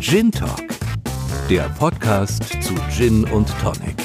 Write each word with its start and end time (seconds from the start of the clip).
Gin 0.00 0.32
Talk, 0.32 0.66
der 1.50 1.68
Podcast 1.78 2.44
zu 2.62 2.74
Gin 2.90 3.22
und 3.24 3.46
Tonic. 3.60 3.96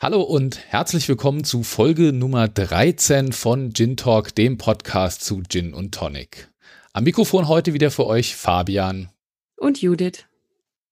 Hallo 0.00 0.22
und 0.22 0.60
herzlich 0.68 1.08
willkommen 1.08 1.42
zu 1.42 1.64
Folge 1.64 2.12
Nummer 2.12 2.46
13 2.46 3.32
von 3.32 3.74
Gin 3.74 3.96
Talk, 3.96 4.32
dem 4.36 4.58
Podcast 4.58 5.24
zu 5.24 5.42
Gin 5.42 5.74
und 5.74 5.92
Tonic. 5.92 6.52
Am 6.92 7.02
Mikrofon 7.02 7.48
heute 7.48 7.74
wieder 7.74 7.90
für 7.90 8.06
euch 8.06 8.36
Fabian 8.36 9.08
und 9.56 9.82
Judith. 9.82 10.26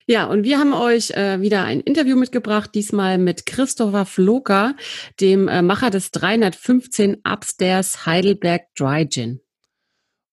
Ja, 0.05 0.25
und 0.25 0.43
wir 0.43 0.59
haben 0.59 0.73
euch 0.73 1.11
äh, 1.11 1.39
wieder 1.39 1.63
ein 1.63 1.79
Interview 1.79 2.17
mitgebracht, 2.17 2.71
diesmal 2.75 3.17
mit 3.17 3.45
Christopher 3.45 4.05
Floker, 4.05 4.75
dem 5.21 5.47
äh, 5.47 5.61
Macher 5.61 5.89
des 5.89 6.11
315 6.11 7.21
Upstairs 7.23 8.05
Heidelberg 8.05 8.63
Dry 8.75 9.07
Gin. 9.07 9.39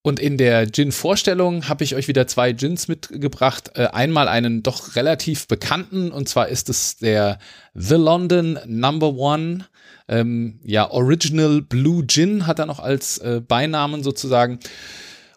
Und 0.06 0.20
in 0.20 0.36
der 0.36 0.70
Gin-Vorstellung 0.70 1.66
habe 1.70 1.82
ich 1.82 1.94
euch 1.94 2.08
wieder 2.08 2.26
zwei 2.26 2.52
Gins 2.52 2.88
mitgebracht. 2.88 3.70
Äh, 3.74 3.86
einmal 3.86 4.28
einen 4.28 4.62
doch 4.62 4.96
relativ 4.96 5.48
bekannten, 5.48 6.10
und 6.10 6.28
zwar 6.28 6.48
ist 6.48 6.68
es 6.68 6.98
der 6.98 7.38
The 7.72 7.94
London 7.94 8.58
Number 8.66 9.14
One. 9.14 9.64
Ähm, 10.06 10.60
ja, 10.62 10.90
Original 10.90 11.62
Blue 11.62 12.06
Gin 12.06 12.46
hat 12.46 12.58
er 12.58 12.66
noch 12.66 12.80
als 12.80 13.16
äh, 13.16 13.40
Beinamen 13.40 14.02
sozusagen. 14.02 14.58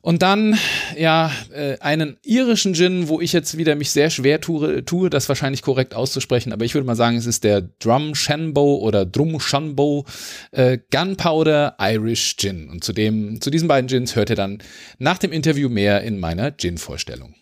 Und 0.08 0.22
dann, 0.22 0.58
ja, 0.96 1.34
äh, 1.54 1.80
einen 1.80 2.16
irischen 2.24 2.74
Gin, 2.74 3.10
wo 3.10 3.20
ich 3.20 3.34
jetzt 3.34 3.58
wieder 3.58 3.76
mich 3.76 3.92
sehr 3.92 4.10
schwer 4.10 4.40
tue, 4.40 4.86
tue, 4.86 5.10
das 5.10 5.28
wahrscheinlich 5.28 5.62
korrekt 5.62 5.94
auszusprechen, 5.94 6.54
aber 6.54 6.64
ich 6.64 6.74
würde 6.76 6.88
mal 6.88 6.96
sagen, 6.96 7.18
es 7.18 7.26
ist 7.26 7.44
der 7.44 7.60
Drum 7.80 8.16
Shanbo 8.16 8.78
oder 8.78 9.06
Drum 9.06 9.42
Shanbo 9.42 10.06
äh, 10.52 10.78
Gunpowder 10.92 11.76
Irish 11.82 12.38
Gin. 12.38 12.70
Und 12.70 12.86
zu, 12.86 12.94
dem, 12.94 13.42
zu 13.42 13.50
diesen 13.50 13.68
beiden 13.68 13.90
Gins 13.90 14.16
hört 14.16 14.30
ihr 14.30 14.38
dann 14.38 14.60
nach 14.98 15.18
dem 15.18 15.34
Interview 15.34 15.68
mehr 15.68 16.02
in 16.04 16.22
meiner 16.22 16.56
Gin-Vorstellung. 16.56 17.36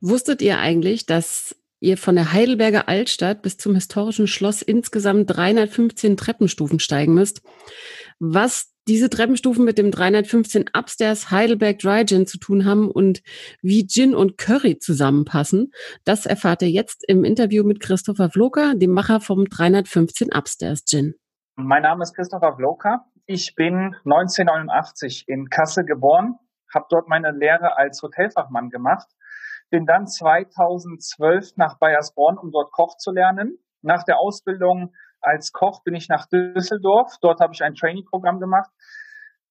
Wusstet 0.00 0.40
ihr 0.40 0.60
eigentlich, 0.60 1.04
dass 1.04 1.54
ihr 1.84 1.98
von 1.98 2.16
der 2.16 2.32
Heidelberger 2.32 2.88
Altstadt 2.88 3.42
bis 3.42 3.58
zum 3.58 3.74
historischen 3.74 4.26
Schloss 4.26 4.62
insgesamt 4.62 5.30
315 5.30 6.16
Treppenstufen 6.16 6.80
steigen 6.80 7.14
müsst. 7.14 7.42
Was 8.18 8.72
diese 8.88 9.08
Treppenstufen 9.08 9.64
mit 9.64 9.78
dem 9.78 9.90
315 9.90 10.70
Upstairs 10.76 11.30
Heidelberg 11.30 11.78
Dry 11.78 12.04
Gin 12.04 12.26
zu 12.26 12.38
tun 12.38 12.64
haben 12.64 12.90
und 12.90 13.22
wie 13.62 13.86
Gin 13.86 14.14
und 14.14 14.36
Curry 14.36 14.78
zusammenpassen, 14.78 15.72
das 16.04 16.26
erfahrt 16.26 16.62
ihr 16.62 16.70
jetzt 16.70 17.04
im 17.08 17.24
Interview 17.24 17.64
mit 17.64 17.80
Christopher 17.80 18.30
Vloker, 18.30 18.74
dem 18.74 18.90
Macher 18.90 19.20
vom 19.20 19.46
315 19.46 20.32
Upstairs 20.32 20.84
Gin. 20.84 21.14
Mein 21.56 21.82
Name 21.82 22.02
ist 22.02 22.14
Christopher 22.14 22.56
Vloker. 22.56 23.04
Ich 23.26 23.54
bin 23.54 23.94
1989 24.04 25.24
in 25.28 25.48
Kassel 25.48 25.84
geboren, 25.84 26.36
habe 26.72 26.86
dort 26.90 27.08
meine 27.08 27.30
Lehre 27.30 27.78
als 27.78 28.02
Hotelfachmann 28.02 28.68
gemacht 28.68 29.06
bin 29.74 29.86
dann 29.86 30.06
2012 30.06 31.56
nach 31.56 31.80
Bayersbronn, 31.80 32.38
um 32.38 32.52
dort 32.52 32.70
Koch 32.70 32.96
zu 32.96 33.10
lernen. 33.10 33.58
Nach 33.82 34.04
der 34.04 34.20
Ausbildung 34.20 34.94
als 35.20 35.50
Koch 35.50 35.82
bin 35.82 35.96
ich 35.96 36.08
nach 36.08 36.26
Düsseldorf. 36.26 37.16
Dort 37.20 37.40
habe 37.40 37.54
ich 37.54 37.64
ein 37.64 37.74
Trainingprogramm 37.74 38.38
gemacht. 38.38 38.70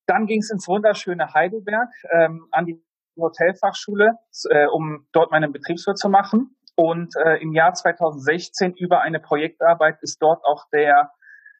Dann 0.05 0.25
ging 0.25 0.39
es 0.39 0.49
ins 0.49 0.65
wunderschöne 0.69 1.33
Heidelberg 1.33 1.89
ähm, 2.09 2.47
an 2.51 2.65
die 2.65 2.81
Hotelfachschule, 3.19 4.13
äh, 4.49 4.65
um 4.67 5.05
dort 5.11 5.31
meinen 5.31 5.51
Betriebswirt 5.51 5.97
zu 5.97 6.07
machen. 6.07 6.55
Und 6.77 7.13
äh, 7.17 7.41
im 7.41 7.51
Jahr 7.51 7.73
2016 7.73 8.75
über 8.75 9.01
eine 9.01 9.19
Projektarbeit 9.19 9.97
ist 10.03 10.21
dort 10.21 10.45
auch 10.45 10.69
der 10.71 11.11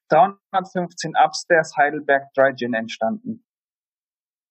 315 0.07 1.15
Upstairs 1.21 1.75
Heidelberg 1.75 2.33
Dry 2.33 2.55
Gin 2.55 2.73
entstanden. 2.73 3.43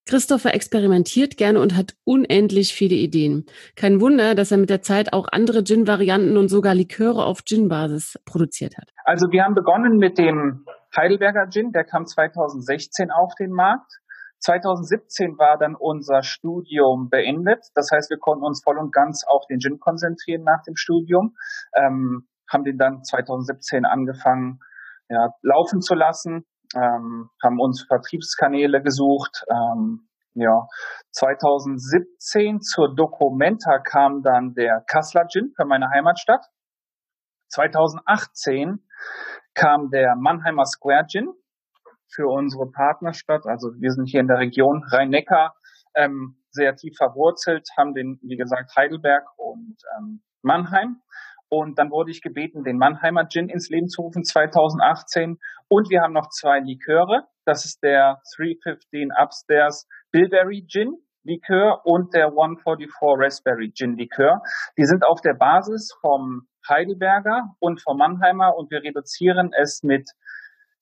Christopher 0.07 0.55
experimentiert 0.55 1.37
gerne 1.37 1.61
und 1.61 1.77
hat 1.77 1.95
unendlich 2.05 2.75
viele 2.75 2.97
Ideen. 2.97 3.47
Kein 3.77 4.01
Wunder, 4.01 4.35
dass 4.35 4.51
er 4.51 4.59
mit 4.59 4.71
der 4.71 4.83
Zeit 4.83 5.13
auch 5.13 5.29
andere 5.31 5.63
Gin-Varianten 5.63 6.37
und 6.37 6.49
sogar 6.49 6.75
Liköre 6.75 7.25
auf 7.25 7.45
Gin-Basis 7.45 8.19
produziert 8.25 8.77
hat. 8.77 8.91
Also 9.05 9.31
wir 9.31 9.45
haben 9.45 9.55
begonnen 9.55 9.99
mit 9.99 10.19
dem 10.19 10.65
Heidelberger 10.97 11.49
Gin, 11.51 11.73
der 11.73 11.85
kam 11.85 12.07
2016 12.07 13.11
auf 13.11 13.35
den 13.39 13.53
Markt. 13.53 14.01
2017 14.41 15.39
war 15.39 15.57
dann 15.57 15.77
unser 15.77 16.23
Studium 16.25 17.09
beendet. 17.09 17.65
Das 17.75 17.91
heißt, 17.93 18.11
wir 18.11 18.19
konnten 18.19 18.45
uns 18.45 18.61
voll 18.63 18.77
und 18.79 18.93
ganz 18.93 19.25
auf 19.25 19.47
den 19.47 19.61
Gin 19.61 19.79
konzentrieren 19.79 20.43
nach 20.43 20.63
dem 20.67 20.75
Studium. 20.75 21.37
Ähm, 21.75 22.27
haben 22.51 22.65
den 22.65 22.77
dann 22.77 23.05
2017 23.05 23.85
angefangen 23.85 24.59
ja, 25.09 25.31
laufen 25.43 25.81
zu 25.81 25.95
lassen 25.95 26.45
ähm, 26.75 27.31
haben 27.43 27.61
uns 27.61 27.85
Vertriebskanäle 27.87 28.83
gesucht. 28.83 29.45
Ähm, 29.51 30.09
ja, 30.35 30.67
2017 31.11 32.61
zur 32.63 32.95
Documenta 32.95 33.79
kam 33.79 34.23
dann 34.23 34.55
der 34.55 34.83
Kassler 34.87 35.27
Gin 35.29 35.53
für 35.55 35.67
meine 35.67 35.91
Heimatstadt. 35.91 36.47
2018 37.49 38.83
kam 39.55 39.91
der 39.91 40.17
Mannheimer 40.17 40.65
Square 40.65 41.07
Gin 41.07 41.29
für 42.09 42.29
unsere 42.29 42.71
Partnerstadt. 42.71 43.47
Also 43.47 43.69
wir 43.79 43.91
sind 43.91 44.07
hier 44.07 44.21
in 44.21 44.29
der 44.29 44.39
Region 44.39 44.85
Rhein-Neckar 44.91 45.55
ähm, 45.95 46.37
sehr 46.51 46.77
tief 46.77 46.97
verwurzelt, 46.97 47.69
haben 47.77 47.95
den, 47.95 48.19
wie 48.23 48.37
gesagt, 48.37 48.75
Heidelberg 48.77 49.25
und 49.37 49.77
ähm, 49.99 50.23
Mannheim. 50.43 51.01
Und 51.53 51.79
dann 51.79 51.91
wurde 51.91 52.11
ich 52.11 52.23
gebeten, 52.23 52.65
den 52.65 52.79
Mannheimer 52.79 53.29
Gin 53.29 53.51
ins 53.51 53.69
Leben 53.69 53.87
zu 53.87 54.01
rufen 54.01 54.25
2018. 54.25 55.39
Und 55.69 55.91
wir 55.91 56.01
haben 56.01 56.15
noch 56.15 56.31
zwei 56.31 56.61
Liköre. 56.61 57.25
Das 57.45 57.67
ist 57.67 57.83
der 57.83 58.23
315 58.35 59.11
Upstairs 59.13 59.87
Bilberry 60.13 60.65
Gin 60.67 60.97
Likör 61.25 61.83
und 61.85 62.15
der 62.15 62.29
144 62.29 62.89
Raspberry 63.03 63.71
Gin 63.71 63.99
Likör. 63.99 64.41
Die 64.79 64.87
sind 64.87 65.05
auf 65.05 65.21
der 65.21 65.35
Basis 65.35 65.95
vom 66.01 66.49
Heidelberger 66.67 67.55
und 67.59 67.83
vom 67.83 67.99
Mannheimer 67.99 68.57
und 68.57 68.71
wir 68.71 68.83
reduzieren 68.83 69.51
es 69.53 69.83
mit 69.83 70.09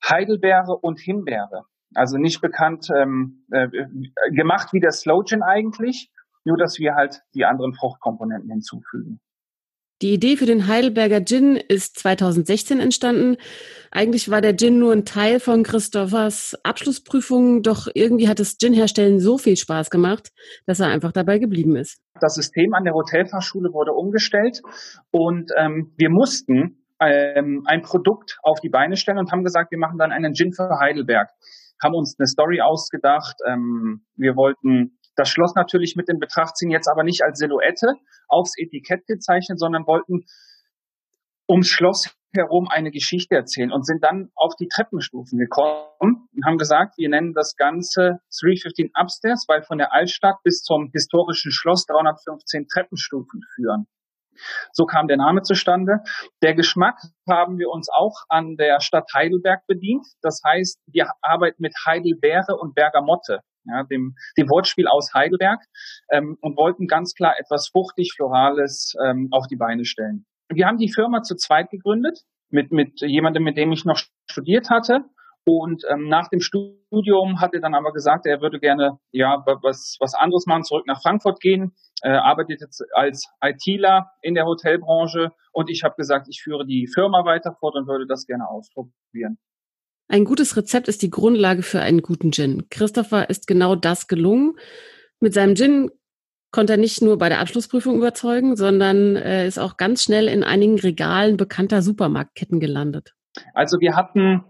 Heidelbeere 0.08 0.76
und 0.80 1.00
Himbeere. 1.00 1.64
Also 1.96 2.16
nicht 2.16 2.40
bekannt 2.40 2.86
ähm, 2.96 3.44
äh, 3.50 3.66
gemacht 4.36 4.72
wie 4.72 4.78
der 4.78 4.92
Slow 4.92 5.24
Gin 5.24 5.42
eigentlich, 5.42 6.12
nur 6.44 6.56
dass 6.56 6.78
wir 6.78 6.94
halt 6.94 7.22
die 7.34 7.44
anderen 7.44 7.74
Fruchtkomponenten 7.74 8.50
hinzufügen. 8.50 9.20
Die 10.02 10.14
Idee 10.14 10.36
für 10.36 10.46
den 10.46 10.66
Heidelberger 10.66 11.22
Gin 11.22 11.56
ist 11.56 11.98
2016 11.98 12.80
entstanden. 12.80 13.36
Eigentlich 13.90 14.30
war 14.30 14.40
der 14.40 14.56
Gin 14.56 14.78
nur 14.78 14.92
ein 14.92 15.04
Teil 15.04 15.40
von 15.40 15.62
Christophers 15.62 16.58
Abschlussprüfung, 16.62 17.60
doch 17.60 17.86
irgendwie 17.92 18.26
hat 18.26 18.38
das 18.38 18.56
Gin-Herstellen 18.56 19.18
so 19.18 19.36
viel 19.36 19.58
Spaß 19.58 19.90
gemacht, 19.90 20.30
dass 20.64 20.80
er 20.80 20.86
einfach 20.86 21.12
dabei 21.12 21.38
geblieben 21.38 21.76
ist. 21.76 22.00
Das 22.18 22.34
System 22.34 22.72
an 22.72 22.84
der 22.84 22.94
Hotelfachschule 22.94 23.74
wurde 23.74 23.92
umgestellt 23.92 24.62
und 25.10 25.50
ähm, 25.58 25.92
wir 25.98 26.08
mussten 26.08 26.78
ähm, 26.98 27.64
ein 27.66 27.82
Produkt 27.82 28.38
auf 28.42 28.60
die 28.60 28.70
Beine 28.70 28.96
stellen 28.96 29.18
und 29.18 29.32
haben 29.32 29.44
gesagt, 29.44 29.70
wir 29.70 29.78
machen 29.78 29.98
dann 29.98 30.12
einen 30.12 30.32
Gin 30.32 30.52
für 30.52 30.78
Heidelberg. 30.80 31.28
Haben 31.82 31.94
uns 31.94 32.16
eine 32.18 32.26
Story 32.26 32.62
ausgedacht. 32.62 33.36
Ähm, 33.46 34.02
wir 34.16 34.34
wollten 34.36 34.98
das 35.20 35.28
Schloss 35.28 35.54
natürlich 35.54 35.96
mit 35.96 36.08
in 36.08 36.18
Betracht 36.18 36.56
ziehen, 36.56 36.70
jetzt 36.70 36.88
aber 36.88 37.04
nicht 37.04 37.22
als 37.22 37.38
Silhouette 37.38 37.94
aufs 38.26 38.54
Etikett 38.56 39.06
gezeichnet, 39.06 39.60
sondern 39.60 39.86
wollten 39.86 40.24
ums 41.48 41.68
Schloss 41.68 42.16
herum 42.34 42.68
eine 42.68 42.90
Geschichte 42.90 43.34
erzählen 43.34 43.72
und 43.72 43.84
sind 43.84 44.02
dann 44.02 44.30
auf 44.34 44.54
die 44.56 44.68
Treppenstufen 44.68 45.38
gekommen 45.38 46.28
und 46.32 46.46
haben 46.46 46.58
gesagt, 46.58 46.94
wir 46.96 47.08
nennen 47.08 47.34
das 47.34 47.56
Ganze 47.56 48.20
315 48.40 48.92
Upstairs, 48.98 49.44
weil 49.48 49.62
von 49.62 49.78
der 49.78 49.92
Altstadt 49.92 50.36
bis 50.42 50.62
zum 50.62 50.90
historischen 50.92 51.52
Schloss 51.52 51.86
315 51.86 52.68
Treppenstufen 52.68 53.42
führen. 53.54 53.86
So 54.72 54.86
kam 54.86 55.06
der 55.06 55.18
Name 55.18 55.42
zustande. 55.42 55.98
Der 56.40 56.54
Geschmack 56.54 56.98
haben 57.28 57.58
wir 57.58 57.68
uns 57.68 57.88
auch 57.92 58.24
an 58.28 58.56
der 58.56 58.80
Stadt 58.80 59.10
Heidelberg 59.12 59.66
bedient. 59.66 60.06
Das 60.22 60.40
heißt, 60.46 60.80
wir 60.86 61.10
arbeiten 61.20 61.60
mit 61.60 61.74
Heidelbeere 61.84 62.56
und 62.56 62.74
Bergamotte 62.74 63.40
ja, 63.64 63.84
dem, 63.84 64.14
dem 64.36 64.48
Wortspiel 64.48 64.86
aus 64.88 65.12
Heidelberg 65.14 65.60
ähm, 66.10 66.36
und 66.40 66.56
wollten 66.56 66.86
ganz 66.86 67.14
klar 67.14 67.34
etwas 67.38 67.68
fruchtig 67.68 68.12
Florales 68.14 68.94
ähm, 69.04 69.28
auf 69.30 69.46
die 69.46 69.56
Beine 69.56 69.84
stellen. 69.84 70.26
Wir 70.48 70.66
haben 70.66 70.78
die 70.78 70.92
Firma 70.92 71.22
zu 71.22 71.36
zweit 71.36 71.70
gegründet 71.70 72.20
mit 72.50 72.72
mit 72.72 73.00
jemandem, 73.00 73.44
mit 73.44 73.56
dem 73.56 73.72
ich 73.72 73.84
noch 73.84 74.00
studiert 74.30 74.70
hatte. 74.70 75.04
Und 75.44 75.84
ähm, 75.90 76.08
nach 76.08 76.28
dem 76.28 76.40
Studium 76.40 77.40
hat 77.40 77.54
er 77.54 77.60
dann 77.60 77.74
aber 77.74 77.92
gesagt, 77.92 78.26
er 78.26 78.42
würde 78.42 78.60
gerne 78.60 78.98
ja 79.10 79.42
was 79.46 79.96
was 80.00 80.14
anderes 80.14 80.46
machen, 80.46 80.64
zurück 80.64 80.86
nach 80.86 81.00
Frankfurt 81.00 81.40
gehen. 81.40 81.72
Er 82.02 82.24
arbeitet 82.24 82.60
jetzt 82.60 82.82
als 82.94 83.26
ITler 83.42 84.10
in 84.22 84.34
der 84.34 84.44
Hotelbranche 84.44 85.30
und 85.52 85.70
ich 85.70 85.82
habe 85.82 85.94
gesagt, 85.96 86.26
ich 86.28 86.42
führe 86.42 86.66
die 86.66 86.88
Firma 86.92 87.24
weiter 87.24 87.54
fort 87.58 87.74
und 87.76 87.86
würde 87.86 88.06
das 88.06 88.26
gerne 88.26 88.48
ausprobieren. 88.48 89.38
Ein 90.10 90.24
gutes 90.24 90.56
Rezept 90.56 90.88
ist 90.88 91.02
die 91.02 91.10
Grundlage 91.10 91.62
für 91.62 91.80
einen 91.80 92.02
guten 92.02 92.32
Gin. 92.32 92.68
Christopher 92.68 93.30
ist 93.30 93.46
genau 93.46 93.76
das 93.76 94.08
gelungen. 94.08 94.58
Mit 95.20 95.34
seinem 95.34 95.54
Gin 95.54 95.88
konnte 96.50 96.72
er 96.72 96.78
nicht 96.78 97.00
nur 97.00 97.16
bei 97.16 97.28
der 97.28 97.38
Abschlussprüfung 97.38 97.96
überzeugen, 97.96 98.56
sondern 98.56 99.14
äh, 99.14 99.46
ist 99.46 99.58
auch 99.58 99.76
ganz 99.76 100.02
schnell 100.02 100.26
in 100.26 100.42
einigen 100.42 100.80
Regalen 100.80 101.36
bekannter 101.36 101.80
Supermarktketten 101.80 102.58
gelandet. 102.58 103.14
Also 103.54 103.78
wir 103.78 103.94
hatten 103.94 104.44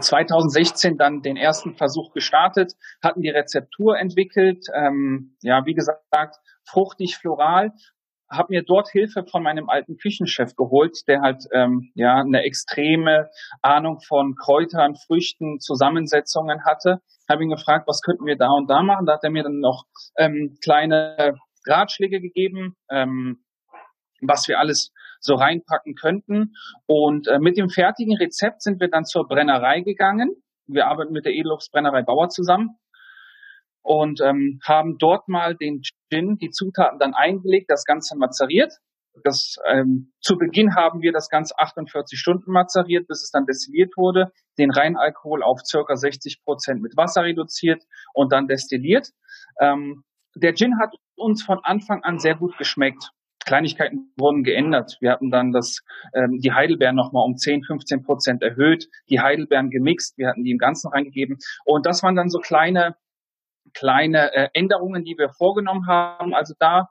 2016 0.00 0.98
dann 0.98 1.22
den 1.22 1.36
ersten 1.36 1.76
Versuch 1.76 2.12
gestartet, 2.12 2.72
hatten 3.00 3.22
die 3.22 3.30
Rezeptur 3.30 3.96
entwickelt, 3.96 4.66
ähm, 4.74 5.36
ja, 5.40 5.66
wie 5.66 5.74
gesagt, 5.74 6.40
fruchtig, 6.64 7.16
floral, 7.16 7.72
habe 8.36 8.48
mir 8.50 8.62
dort 8.62 8.88
Hilfe 8.90 9.24
von 9.30 9.42
meinem 9.42 9.68
alten 9.68 9.96
Küchenchef 9.96 10.54
geholt, 10.56 10.98
der 11.08 11.20
halt 11.20 11.44
ähm, 11.52 11.90
ja 11.94 12.16
eine 12.16 12.42
extreme 12.42 13.28
Ahnung 13.62 14.00
von 14.00 14.34
Kräutern, 14.36 14.94
Früchten, 14.94 15.60
Zusammensetzungen 15.60 16.64
hatte. 16.64 16.98
Habe 17.28 17.44
ihn 17.44 17.50
gefragt, 17.50 17.86
was 17.86 18.00
könnten 18.02 18.26
wir 18.26 18.36
da 18.36 18.48
und 18.48 18.68
da 18.68 18.82
machen. 18.82 19.06
Da 19.06 19.14
hat 19.14 19.24
er 19.24 19.30
mir 19.30 19.42
dann 19.42 19.60
noch 19.60 19.84
ähm, 20.18 20.56
kleine 20.62 21.34
Ratschläge 21.66 22.20
gegeben, 22.20 22.76
ähm, 22.90 23.38
was 24.20 24.48
wir 24.48 24.58
alles 24.58 24.92
so 25.20 25.34
reinpacken 25.34 25.94
könnten. 25.94 26.52
Und 26.86 27.28
äh, 27.28 27.38
mit 27.38 27.56
dem 27.56 27.68
fertigen 27.68 28.16
Rezept 28.16 28.62
sind 28.62 28.80
wir 28.80 28.88
dann 28.88 29.04
zur 29.04 29.26
Brennerei 29.26 29.80
gegangen. 29.80 30.30
Wir 30.66 30.86
arbeiten 30.86 31.12
mit 31.12 31.24
der 31.24 31.32
Edelobstbrennerei 31.32 32.02
Bauer 32.02 32.28
zusammen 32.28 32.78
und 33.84 34.20
ähm, 34.22 34.58
haben 34.64 34.96
dort 34.98 35.28
mal 35.28 35.54
den 35.54 35.82
Gin, 36.10 36.36
die 36.38 36.50
Zutaten 36.50 36.98
dann 36.98 37.14
eingelegt, 37.14 37.70
das 37.70 37.84
Ganze 37.84 38.16
mazeriert. 38.16 38.72
Das, 39.22 39.56
ähm, 39.68 40.12
zu 40.20 40.36
Beginn 40.36 40.74
haben 40.74 41.00
wir 41.00 41.12
das 41.12 41.28
Ganze 41.28 41.56
48 41.56 42.18
Stunden 42.18 42.50
mazeriert, 42.50 43.06
bis 43.06 43.22
es 43.22 43.30
dann 43.30 43.46
destilliert 43.46 43.92
wurde, 43.96 44.32
den 44.58 44.72
Reinalkohol 44.72 45.44
auf 45.44 45.60
circa 45.64 45.94
60 45.94 46.42
Prozent 46.42 46.82
mit 46.82 46.96
Wasser 46.96 47.22
reduziert 47.22 47.84
und 48.12 48.32
dann 48.32 48.48
destilliert. 48.48 49.10
Ähm, 49.60 50.02
der 50.34 50.54
Gin 50.54 50.80
hat 50.80 50.94
uns 51.14 51.44
von 51.44 51.60
Anfang 51.62 52.02
an 52.02 52.18
sehr 52.18 52.34
gut 52.34 52.58
geschmeckt. 52.58 53.10
Kleinigkeiten 53.44 54.12
wurden 54.16 54.42
geändert. 54.42 54.96
Wir 55.00 55.12
hatten 55.12 55.30
dann 55.30 55.52
das, 55.52 55.82
ähm, 56.14 56.38
die 56.40 56.52
Heidelbeeren 56.52 56.96
nochmal 56.96 57.24
um 57.24 57.36
10, 57.36 57.62
15 57.62 58.02
Prozent 58.02 58.42
erhöht, 58.42 58.88
die 59.10 59.20
Heidelbeeren 59.20 59.70
gemixt, 59.70 60.16
wir 60.18 60.28
hatten 60.28 60.44
die 60.44 60.50
im 60.50 60.58
Ganzen 60.58 60.88
reingegeben. 60.88 61.38
Und 61.64 61.86
das 61.86 62.02
waren 62.02 62.16
dann 62.16 62.30
so 62.30 62.38
kleine, 62.38 62.96
kleine 63.72 64.32
äh, 64.34 64.48
Änderungen, 64.52 65.04
die 65.04 65.16
wir 65.16 65.30
vorgenommen 65.30 65.86
haben. 65.86 66.34
Also 66.34 66.54
da 66.58 66.88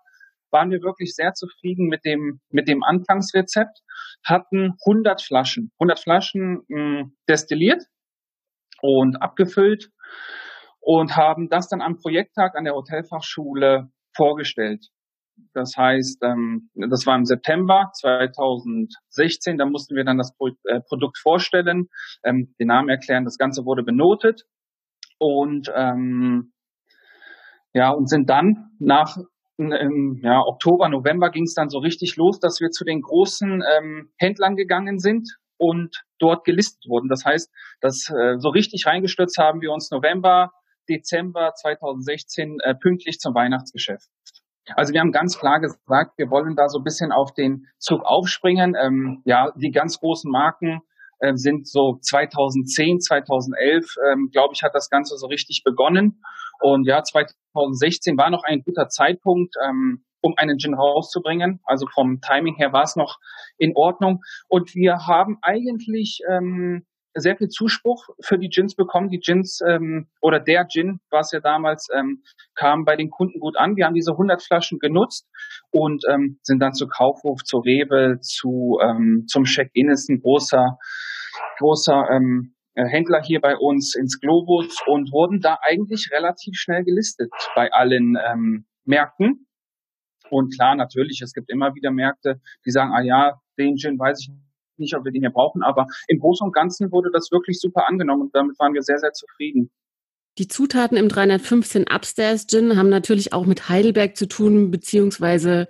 waren 0.51 0.69
wir 0.69 0.81
wirklich 0.81 1.13
sehr 1.15 1.33
zufrieden 1.33 1.87
mit 1.87 2.05
dem, 2.05 2.39
mit 2.49 2.67
dem 2.67 2.83
Anfangsrezept, 2.83 3.79
hatten 4.23 4.73
100 4.85 5.21
Flaschen, 5.21 5.71
100 5.79 5.99
Flaschen 5.99 6.61
mh, 6.67 7.09
destilliert 7.27 7.83
und 8.81 9.21
abgefüllt 9.21 9.89
und 10.79 11.15
haben 11.15 11.49
das 11.49 11.67
dann 11.69 11.81
am 11.81 11.97
Projekttag 11.97 12.55
an 12.55 12.65
der 12.65 12.75
Hotelfachschule 12.75 13.89
vorgestellt. 14.15 14.87
Das 15.53 15.73
heißt, 15.75 16.21
ähm, 16.23 16.69
das 16.75 17.07
war 17.07 17.15
im 17.15 17.25
September 17.25 17.89
2016, 17.93 19.57
da 19.57 19.65
mussten 19.65 19.95
wir 19.95 20.03
dann 20.03 20.19
das 20.19 20.35
Pro 20.37 20.49
äh, 20.65 20.79
Produkt 20.87 21.17
vorstellen, 21.17 21.87
ähm, 22.23 22.53
den 22.59 22.67
Namen 22.67 22.89
erklären, 22.89 23.25
das 23.25 23.37
Ganze 23.37 23.65
wurde 23.65 23.83
benotet 23.83 24.43
und 25.17 25.71
ähm, 25.75 26.52
ja, 27.73 27.91
und 27.91 28.09
sind 28.09 28.29
dann 28.29 28.71
nach 28.79 29.17
im 29.57 30.19
ja, 30.23 30.41
Oktober, 30.41 30.89
November 30.89 31.29
ging 31.29 31.43
es 31.43 31.53
dann 31.53 31.69
so 31.69 31.79
richtig 31.79 32.15
los, 32.15 32.39
dass 32.39 32.59
wir 32.59 32.69
zu 32.69 32.83
den 32.83 33.01
großen 33.01 33.61
ähm, 33.77 34.09
Händlern 34.17 34.55
gegangen 34.55 34.97
sind 34.97 35.29
und 35.57 36.03
dort 36.19 36.43
gelistet 36.43 36.85
wurden. 36.89 37.07
Das 37.07 37.23
heißt, 37.23 37.51
dass 37.79 38.09
äh, 38.09 38.37
so 38.39 38.49
richtig 38.49 38.85
reingestürzt 38.87 39.37
haben 39.37 39.61
wir 39.61 39.71
uns 39.71 39.91
November, 39.91 40.51
Dezember 40.89 41.53
2016 41.53 42.57
äh, 42.61 42.73
pünktlich 42.75 43.19
zum 43.19 43.35
Weihnachtsgeschäft. 43.35 44.09
Also 44.75 44.93
wir 44.93 45.01
haben 45.01 45.11
ganz 45.11 45.37
klar 45.37 45.59
gesagt, 45.59 46.17
wir 46.17 46.29
wollen 46.29 46.55
da 46.55 46.67
so 46.67 46.79
ein 46.79 46.83
bisschen 46.83 47.11
auf 47.11 47.33
den 47.33 47.67
Zug 47.79 48.01
aufspringen. 48.03 48.75
Ähm, 48.75 49.21
ja, 49.25 49.51
die 49.55 49.71
ganz 49.71 49.99
großen 49.99 50.31
Marken 50.31 50.79
äh, 51.19 51.33
sind 51.35 51.67
so 51.67 51.97
2010, 52.01 52.99
2011, 52.99 53.95
ähm, 54.11 54.29
glaube 54.31 54.53
ich, 54.53 54.63
hat 54.63 54.73
das 54.73 54.89
Ganze 54.89 55.15
so 55.17 55.27
richtig 55.27 55.63
begonnen. 55.63 56.21
Und 56.63 56.87
ja, 56.87 57.03
2016 57.03 58.17
war 58.17 58.29
noch 58.29 58.43
ein 58.45 58.61
guter 58.63 58.87
Zeitpunkt, 58.87 59.55
ähm, 59.67 60.05
um 60.21 60.33
einen 60.37 60.57
Gin 60.57 60.73
rauszubringen. 60.73 61.59
Also 61.65 61.85
vom 61.93 62.21
Timing 62.21 62.55
her 62.55 62.71
war 62.71 62.83
es 62.83 62.95
noch 62.95 63.17
in 63.57 63.73
Ordnung. 63.75 64.21
Und 64.47 64.73
wir 64.73 65.05
haben 65.05 65.37
eigentlich 65.41 66.21
ähm, 66.31 66.85
sehr 67.15 67.35
viel 67.35 67.49
Zuspruch 67.49 68.07
für 68.21 68.37
die 68.39 68.47
Gins 68.47 68.75
bekommen. 68.75 69.09
Die 69.09 69.19
Gins 69.19 69.59
ähm, 69.67 70.07
oder 70.21 70.39
der 70.39 70.65
Gin, 70.67 70.99
was 71.11 71.33
ja 71.33 71.41
damals 71.41 71.89
ähm, 71.93 72.23
kam 72.55 72.85
bei 72.85 72.95
den 72.95 73.09
Kunden 73.09 73.41
gut 73.41 73.57
an. 73.57 73.75
Wir 73.75 73.85
haben 73.85 73.93
diese 73.93 74.13
100 74.13 74.41
Flaschen 74.41 74.79
genutzt 74.79 75.27
und 75.69 76.05
ähm, 76.09 76.39
sind 76.43 76.59
dann 76.59 76.73
zu 76.73 76.87
Kaufhof, 76.87 77.43
zu 77.43 77.57
Rewe, 77.57 78.19
zu 78.21 78.79
ähm, 78.81 79.25
zum 79.27 79.43
Check-in 79.43 79.89
ist 79.89 80.09
ein 80.09 80.21
großer 80.21 80.77
großer 81.57 82.07
ähm, 82.09 82.53
äh, 82.55 82.62
Händler 82.75 83.21
hier 83.23 83.39
bei 83.39 83.55
uns 83.55 83.95
ins 83.95 84.19
Globus 84.19 84.77
und 84.87 85.11
wurden 85.11 85.39
da 85.39 85.57
eigentlich 85.61 86.09
relativ 86.11 86.55
schnell 86.55 86.83
gelistet 86.83 87.31
bei 87.55 87.71
allen 87.71 88.17
ähm, 88.25 88.65
Märkten. 88.85 89.47
Und 90.29 90.53
klar, 90.55 90.75
natürlich, 90.75 91.21
es 91.21 91.33
gibt 91.33 91.51
immer 91.51 91.75
wieder 91.75 91.91
Märkte, 91.91 92.41
die 92.65 92.71
sagen, 92.71 92.91
ah 92.93 93.01
ja, 93.01 93.39
den 93.57 93.77
Gin 93.77 93.99
weiß 93.99 94.21
ich 94.21 94.29
nicht, 94.77 94.95
ob 94.95 95.05
wir 95.05 95.11
den 95.11 95.21
hier 95.21 95.29
brauchen, 95.29 95.61
aber 95.61 95.85
im 96.07 96.19
Großen 96.19 96.45
und 96.45 96.53
Ganzen 96.53 96.91
wurde 96.91 97.09
das 97.13 97.31
wirklich 97.31 97.59
super 97.59 97.87
angenommen 97.87 98.23
und 98.23 98.35
damit 98.35 98.57
waren 98.59 98.73
wir 98.73 98.81
sehr, 98.81 98.97
sehr 98.97 99.11
zufrieden. 99.11 99.69
Die 100.39 100.47
Zutaten 100.47 100.97
im 100.97 101.09
315 101.09 101.85
Upstairs 101.93 102.47
Gin 102.47 102.75
haben 102.75 102.89
natürlich 102.89 103.33
auch 103.33 103.45
mit 103.45 103.69
Heidelberg 103.69 104.17
zu 104.17 104.27
tun, 104.27 104.71
beziehungsweise 104.71 105.67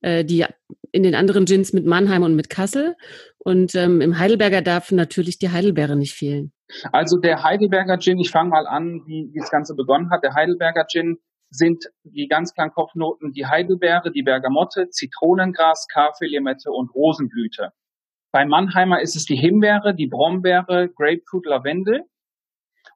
äh, 0.00 0.24
die 0.24 0.46
in 0.92 1.02
den 1.02 1.14
anderen 1.14 1.44
Gins 1.44 1.74
mit 1.74 1.84
Mannheim 1.84 2.22
und 2.22 2.34
mit 2.34 2.48
Kassel. 2.48 2.96
Und 3.38 3.74
ähm, 3.74 4.00
im 4.00 4.18
Heidelberger 4.18 4.62
darf 4.62 4.90
natürlich 4.90 5.38
die 5.38 5.50
Heidelbeere 5.50 5.96
nicht 5.96 6.14
fehlen. 6.14 6.52
Also 6.92 7.18
der 7.18 7.42
Heidelberger 7.42 7.98
Gin, 7.98 8.18
ich 8.18 8.30
fange 8.30 8.50
mal 8.50 8.66
an, 8.66 9.02
wie, 9.06 9.30
wie 9.32 9.38
das 9.38 9.50
Ganze 9.50 9.74
begonnen 9.74 10.10
hat. 10.10 10.22
Der 10.22 10.34
Heidelberger 10.34 10.86
Gin 10.86 11.18
sind 11.50 11.84
die 12.02 12.28
ganz 12.28 12.52
klaren 12.52 12.72
Kopfnoten 12.72 13.32
die 13.32 13.46
Heidelbeere, 13.46 14.10
die 14.12 14.22
Bergamotte, 14.22 14.90
Zitronengras, 14.90 15.86
Kaffee, 15.90 16.26
Limette 16.26 16.70
und 16.70 16.94
Rosenblüte. 16.94 17.72
Bei 18.32 18.44
Mannheimer 18.44 19.00
ist 19.00 19.16
es 19.16 19.24
die 19.24 19.36
Himbeere, 19.36 19.94
die 19.94 20.06
Brombeere, 20.06 20.90
Grapefruit, 20.90 21.46
Lavendel. 21.46 22.04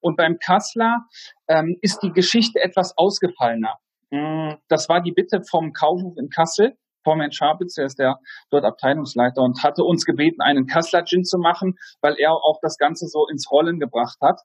Und 0.00 0.16
beim 0.16 0.38
Kassler 0.38 1.06
ähm, 1.48 1.78
ist 1.80 2.02
die 2.02 2.12
Geschichte 2.12 2.60
etwas 2.60 2.98
ausgefallener. 2.98 3.78
Mm, 4.10 4.54
das 4.68 4.88
war 4.88 5.00
die 5.00 5.12
Bitte 5.12 5.42
vom 5.42 5.72
Kaufhof 5.72 6.18
in 6.18 6.28
Kassel. 6.28 6.76
Vormann 7.02 7.32
Schabitz, 7.32 7.74
der 7.74 7.86
ist 7.86 7.98
der 7.98 8.18
dort 8.50 8.64
Abteilungsleiter 8.64 9.42
und 9.42 9.62
hatte 9.62 9.84
uns 9.84 10.04
gebeten, 10.04 10.40
einen 10.40 10.66
Kassler 10.66 11.04
Gin 11.04 11.24
zu 11.24 11.38
machen, 11.38 11.74
weil 12.00 12.14
er 12.18 12.32
auch 12.32 12.58
das 12.62 12.76
Ganze 12.78 13.06
so 13.06 13.26
ins 13.30 13.50
Rollen 13.50 13.78
gebracht 13.78 14.18
hat. 14.20 14.40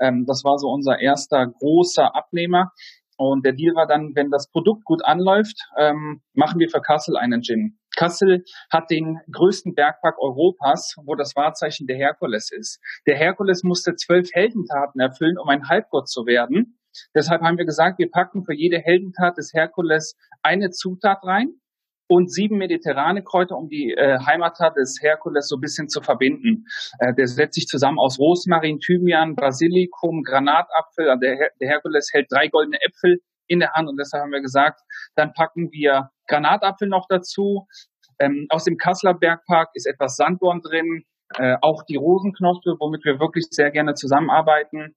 Ähm, 0.00 0.24
das 0.26 0.42
war 0.44 0.58
so 0.58 0.68
unser 0.68 1.00
erster 1.00 1.46
großer 1.46 2.14
Abnehmer. 2.14 2.72
Und 3.18 3.44
der 3.44 3.52
Deal 3.52 3.74
war 3.74 3.86
dann, 3.86 4.12
wenn 4.14 4.30
das 4.30 4.50
Produkt 4.50 4.84
gut 4.84 5.04
anläuft, 5.04 5.56
ähm, 5.78 6.22
machen 6.32 6.58
wir 6.58 6.68
für 6.68 6.80
Kassel 6.80 7.16
einen 7.16 7.42
Gin. 7.42 7.78
Kassel 7.94 8.42
hat 8.70 8.90
den 8.90 9.20
größten 9.30 9.74
Bergpark 9.74 10.16
Europas, 10.18 10.94
wo 11.04 11.14
das 11.14 11.36
Wahrzeichen 11.36 11.86
der 11.86 11.96
Herkules 11.96 12.50
ist. 12.50 12.80
Der 13.06 13.16
Herkules 13.16 13.62
musste 13.62 13.94
zwölf 13.94 14.28
Heldentaten 14.32 15.00
erfüllen, 15.00 15.38
um 15.38 15.48
ein 15.48 15.68
Halbgott 15.68 16.08
zu 16.08 16.26
werden. 16.26 16.78
Deshalb 17.14 17.42
haben 17.42 17.58
wir 17.58 17.64
gesagt, 17.64 17.98
wir 17.98 18.10
packen 18.10 18.44
für 18.44 18.54
jede 18.54 18.78
Heldentat 18.78 19.36
des 19.36 19.52
Herkules 19.52 20.16
eine 20.42 20.70
Zutat 20.70 21.22
rein 21.22 21.54
und 22.08 22.30
sieben 22.30 22.58
mediterrane 22.58 23.22
Kräuter, 23.22 23.56
um 23.56 23.68
die 23.68 23.94
äh, 23.96 24.18
Heimattat 24.18 24.76
des 24.76 24.98
Herkules 25.00 25.48
so 25.48 25.56
ein 25.56 25.60
bisschen 25.60 25.88
zu 25.88 26.00
verbinden. 26.00 26.64
Äh, 26.98 27.14
der 27.14 27.26
setzt 27.26 27.54
sich 27.54 27.66
zusammen 27.66 27.98
aus 27.98 28.18
Rosmarin, 28.18 28.78
Thymian, 28.78 29.34
Basilikum, 29.34 30.22
Granatapfel. 30.22 31.08
Also 31.08 31.20
der, 31.20 31.36
Her 31.36 31.48
der 31.60 31.68
Herkules 31.68 32.10
hält 32.12 32.26
drei 32.30 32.48
goldene 32.48 32.78
Äpfel 32.82 33.18
in 33.46 33.60
der 33.60 33.72
Hand 33.72 33.88
und 33.88 33.96
deshalb 33.98 34.22
haben 34.22 34.32
wir 34.32 34.40
gesagt, 34.40 34.80
dann 35.14 35.32
packen 35.32 35.70
wir 35.72 36.10
Granatapfel 36.28 36.88
noch 36.88 37.06
dazu. 37.08 37.66
Ähm, 38.18 38.46
aus 38.50 38.64
dem 38.64 38.76
Kasseler 38.76 39.14
Bergpark 39.14 39.70
ist 39.74 39.86
etwas 39.86 40.16
Sanddorn 40.16 40.60
drin, 40.60 41.04
äh, 41.38 41.56
auch 41.60 41.82
die 41.88 41.96
Rosenknospe, 41.96 42.76
womit 42.78 43.04
wir 43.04 43.20
wirklich 43.20 43.46
sehr 43.50 43.70
gerne 43.70 43.94
zusammenarbeiten 43.94 44.94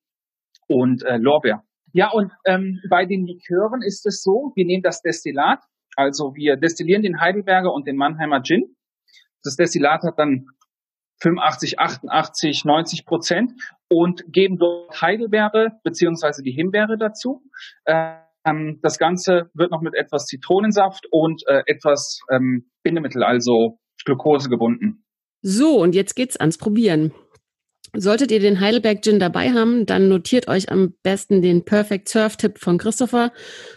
und 0.68 1.04
äh, 1.04 1.18
Lorbeer. 1.18 1.64
Ja, 1.94 2.12
und 2.12 2.32
ähm, 2.46 2.82
bei 2.90 3.06
den 3.06 3.26
Likören 3.26 3.82
ist 3.82 4.06
es 4.06 4.22
so, 4.22 4.52
wir 4.56 4.66
nehmen 4.66 4.84
das 4.84 5.02
Destillat, 5.02 5.60
also 5.96 6.34
wir 6.36 6.58
destillieren 6.58 7.02
den 7.02 7.20
Heidelberger 7.20 7.74
und 7.74 7.88
den 7.88 7.96
Mannheimer 7.96 8.42
Gin. 8.42 8.76
Das 9.44 9.56
Destillat 9.56 10.04
hat 10.04 10.18
dann 10.18 10.48
85, 11.22 11.80
88, 11.80 12.66
90 12.66 13.06
Prozent 13.06 13.52
und 13.90 14.24
geben 14.32 14.58
dort 14.58 15.02
Heidelbeere 15.02 15.80
beziehungsweise 15.84 16.42
die 16.44 16.52
Himbeere 16.52 16.98
dazu. 16.98 17.42
Ähm, 17.86 18.80
das 18.82 18.98
Ganze 18.98 19.50
wird 19.54 19.72
noch 19.72 19.82
mit 19.82 19.96
etwas 19.96 20.26
Zitronensaft 20.26 21.06
und 21.10 21.44
äh, 21.48 21.64
etwas 21.66 22.20
ähm, 22.32 22.70
Bindemittel, 22.84 23.24
also 23.24 23.80
Glucose 24.06 24.50
gebunden. 24.50 25.04
So, 25.42 25.82
und 25.82 25.96
jetzt 25.96 26.16
geht's 26.16 26.38
ans 26.38 26.58
Probieren. 26.58 27.14
Solltet 27.96 28.32
ihr 28.32 28.40
den 28.40 28.60
Heidelberg 28.60 29.02
Gin 29.02 29.20
dabei 29.20 29.52
haben, 29.52 29.86
dann 29.86 30.10
notiert 30.10 30.48
euch 30.48 30.72
am 30.72 30.94
besten 31.04 31.42
den 31.42 31.66
Perfect 31.66 32.10
Surf 32.10 32.38
Tipp 32.38 32.60
von 32.60 32.78
Christopher 32.78 33.32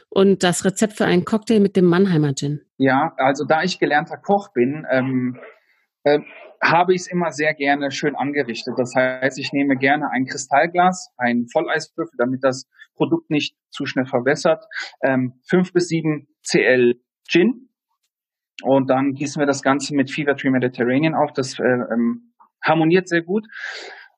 und 0.09 0.43
das 0.43 0.65
Rezept 0.65 0.95
für 0.95 1.05
einen 1.05 1.25
Cocktail 1.25 1.61
mit 1.61 1.77
dem 1.77 1.85
Mannheimer 1.85 2.35
Gin. 2.35 2.61
Ja, 2.77 3.13
also 3.17 3.45
da 3.45 3.63
ich 3.63 3.79
gelernter 3.79 4.17
Koch 4.17 4.53
bin, 4.53 4.87
ähm, 4.91 5.39
äh, 6.05 6.21
habe 6.63 6.95
ich 6.95 7.03
es 7.03 7.11
immer 7.11 7.31
sehr 7.31 7.55
gerne 7.55 7.91
schön 7.91 8.17
angerichtet. 8.17 8.75
Das 8.77 8.95
heißt, 8.95 9.39
ich 9.39 9.53
nehme 9.53 9.77
gerne 9.77 10.11
ein 10.11 10.27
Kristallglas, 10.27 11.13
ein 11.17 11.47
Volleiswürfel, 11.53 12.17
damit 12.19 12.43
das 12.43 12.69
Produkt 12.97 13.31
nicht 13.31 13.57
zu 13.71 13.87
schnell 13.87 14.07
verwässert, 14.07 14.65
ähm, 15.03 15.41
fünf 15.49 15.73
bis 15.73 15.89
sieben 15.89 16.27
CL 16.43 16.95
Gin 17.29 17.69
und 18.63 18.91
dann 18.91 19.15
gießen 19.15 19.41
wir 19.41 19.47
das 19.47 19.63
Ganze 19.63 19.95
mit 19.95 20.11
Fever 20.11 20.37
Tree 20.37 20.51
Mediterranean 20.51 21.15
auf. 21.15 21.33
Das 21.33 21.59
äh, 21.59 21.63
ähm, 21.63 22.33
harmoniert 22.63 23.09
sehr 23.09 23.23
gut. 23.23 23.47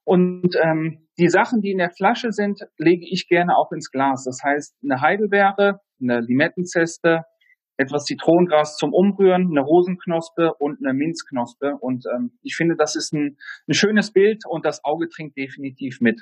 Und 0.05 0.57
ähm, 0.57 1.07
die 1.19 1.29
Sachen, 1.29 1.61
die 1.61 1.71
in 1.71 1.79
der 1.79 1.91
Flasche 1.91 2.33
sind, 2.33 2.61
lege 2.79 3.07
ich 3.09 3.29
gerne 3.29 3.57
auch 3.57 3.71
ins 3.73 3.91
Glas. 3.91 4.25
Das 4.25 4.41
heißt, 4.43 4.77
eine 4.83 5.01
Heidelbeere, 5.01 5.81
eine 6.01 6.21
Limettenzeste, 6.21 7.25
etwas 7.77 8.05
Zitronengras 8.05 8.77
zum 8.77 8.93
Umrühren, 8.93 9.49
eine 9.51 9.61
Rosenknospe 9.61 10.53
und 10.59 10.79
eine 10.85 10.95
Minzknospe. 10.95 11.77
Und 11.81 12.05
ähm, 12.15 12.39
ich 12.43 12.57
finde, 12.57 12.77
das 12.77 12.95
ist 12.97 13.13
ein, 13.13 13.37
ein 13.69 13.75
schönes 13.75 14.13
Bild 14.13 14.43
und 14.47 14.67
das 14.67 14.85
Auge 14.85 15.09
trinkt 15.09 15.37
definitiv 15.37 15.99
mit. 16.01 16.21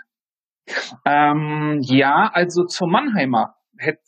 Ähm, 1.04 1.80
ja, 1.82 2.30
also 2.32 2.64
zum 2.64 2.90
Mannheimer 2.90 3.54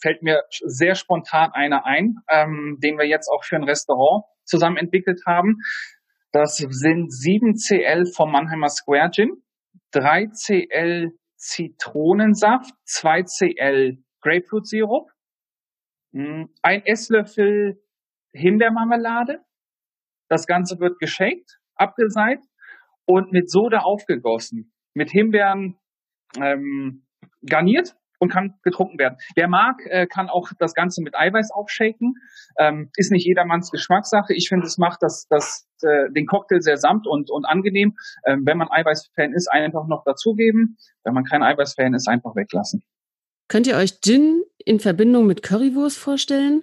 fällt 0.00 0.22
mir 0.22 0.42
sehr 0.64 0.94
spontan 0.94 1.50
einer 1.52 1.86
ein, 1.86 2.16
ähm, 2.28 2.78
den 2.82 2.98
wir 2.98 3.06
jetzt 3.06 3.28
auch 3.28 3.44
für 3.44 3.56
ein 3.56 3.64
Restaurant 3.64 4.24
zusammen 4.44 4.76
entwickelt 4.76 5.22
haben. 5.26 5.58
Das 6.32 6.56
sind 6.56 7.12
7 7.12 7.54
CL 7.54 8.06
vom 8.14 8.32
Mannheimer 8.32 8.68
Square 8.68 9.10
Gin, 9.10 9.42
3 9.92 10.26
CL 10.28 11.12
Zitronensaft, 11.36 12.74
2 12.84 13.22
CL 13.22 13.98
Grapefruit 14.20 14.66
Sirup, 14.66 15.10
hm, 16.12 16.52
ein 16.62 16.84
Esslöffel 16.84 17.82
Himbeermarmelade. 18.32 19.40
Das 20.28 20.46
Ganze 20.46 20.78
wird 20.78 20.98
geshakt, 20.98 21.58
abgeseit 21.74 22.40
und 23.06 23.32
mit 23.32 23.50
Soda 23.50 23.78
aufgegossen, 23.80 24.72
mit 24.94 25.10
Himbeeren 25.10 25.78
ähm, 26.40 27.06
garniert 27.44 27.96
und 28.20 28.30
kann 28.30 28.54
getrunken 28.62 28.98
werden. 28.98 29.16
Wer 29.34 29.48
mag, 29.48 29.80
äh, 29.86 30.06
kann 30.06 30.28
auch 30.28 30.50
das 30.58 30.74
Ganze 30.74 31.02
mit 31.02 31.16
Eiweiß 31.16 31.50
aufshaken. 31.50 32.14
Ähm, 32.58 32.90
ist 32.96 33.10
nicht 33.10 33.26
jedermanns 33.26 33.70
Geschmackssache. 33.70 34.34
Ich 34.34 34.48
finde, 34.48 34.66
es 34.66 34.78
macht 34.78 35.02
das, 35.02 35.26
das, 35.28 35.66
äh, 35.82 36.10
den 36.12 36.26
Cocktail 36.26 36.60
sehr 36.60 36.76
samt 36.76 37.06
und, 37.06 37.30
und 37.30 37.46
angenehm. 37.46 37.96
Ähm, 38.26 38.42
wenn 38.44 38.58
man 38.58 38.68
Eiweiß-Fan 38.70 39.32
ist, 39.32 39.50
einfach 39.50 39.88
noch 39.88 40.04
dazugeben. 40.04 40.76
Wenn 41.02 41.14
man 41.14 41.24
kein 41.24 41.42
Eiweiß-Fan 41.42 41.94
ist, 41.94 42.08
einfach 42.08 42.36
weglassen. 42.36 42.82
Könnt 43.48 43.66
ihr 43.66 43.76
euch 43.76 44.00
Gin 44.00 44.42
in 44.64 44.78
Verbindung 44.78 45.26
mit 45.26 45.42
Currywurst 45.42 45.98
vorstellen? 45.98 46.62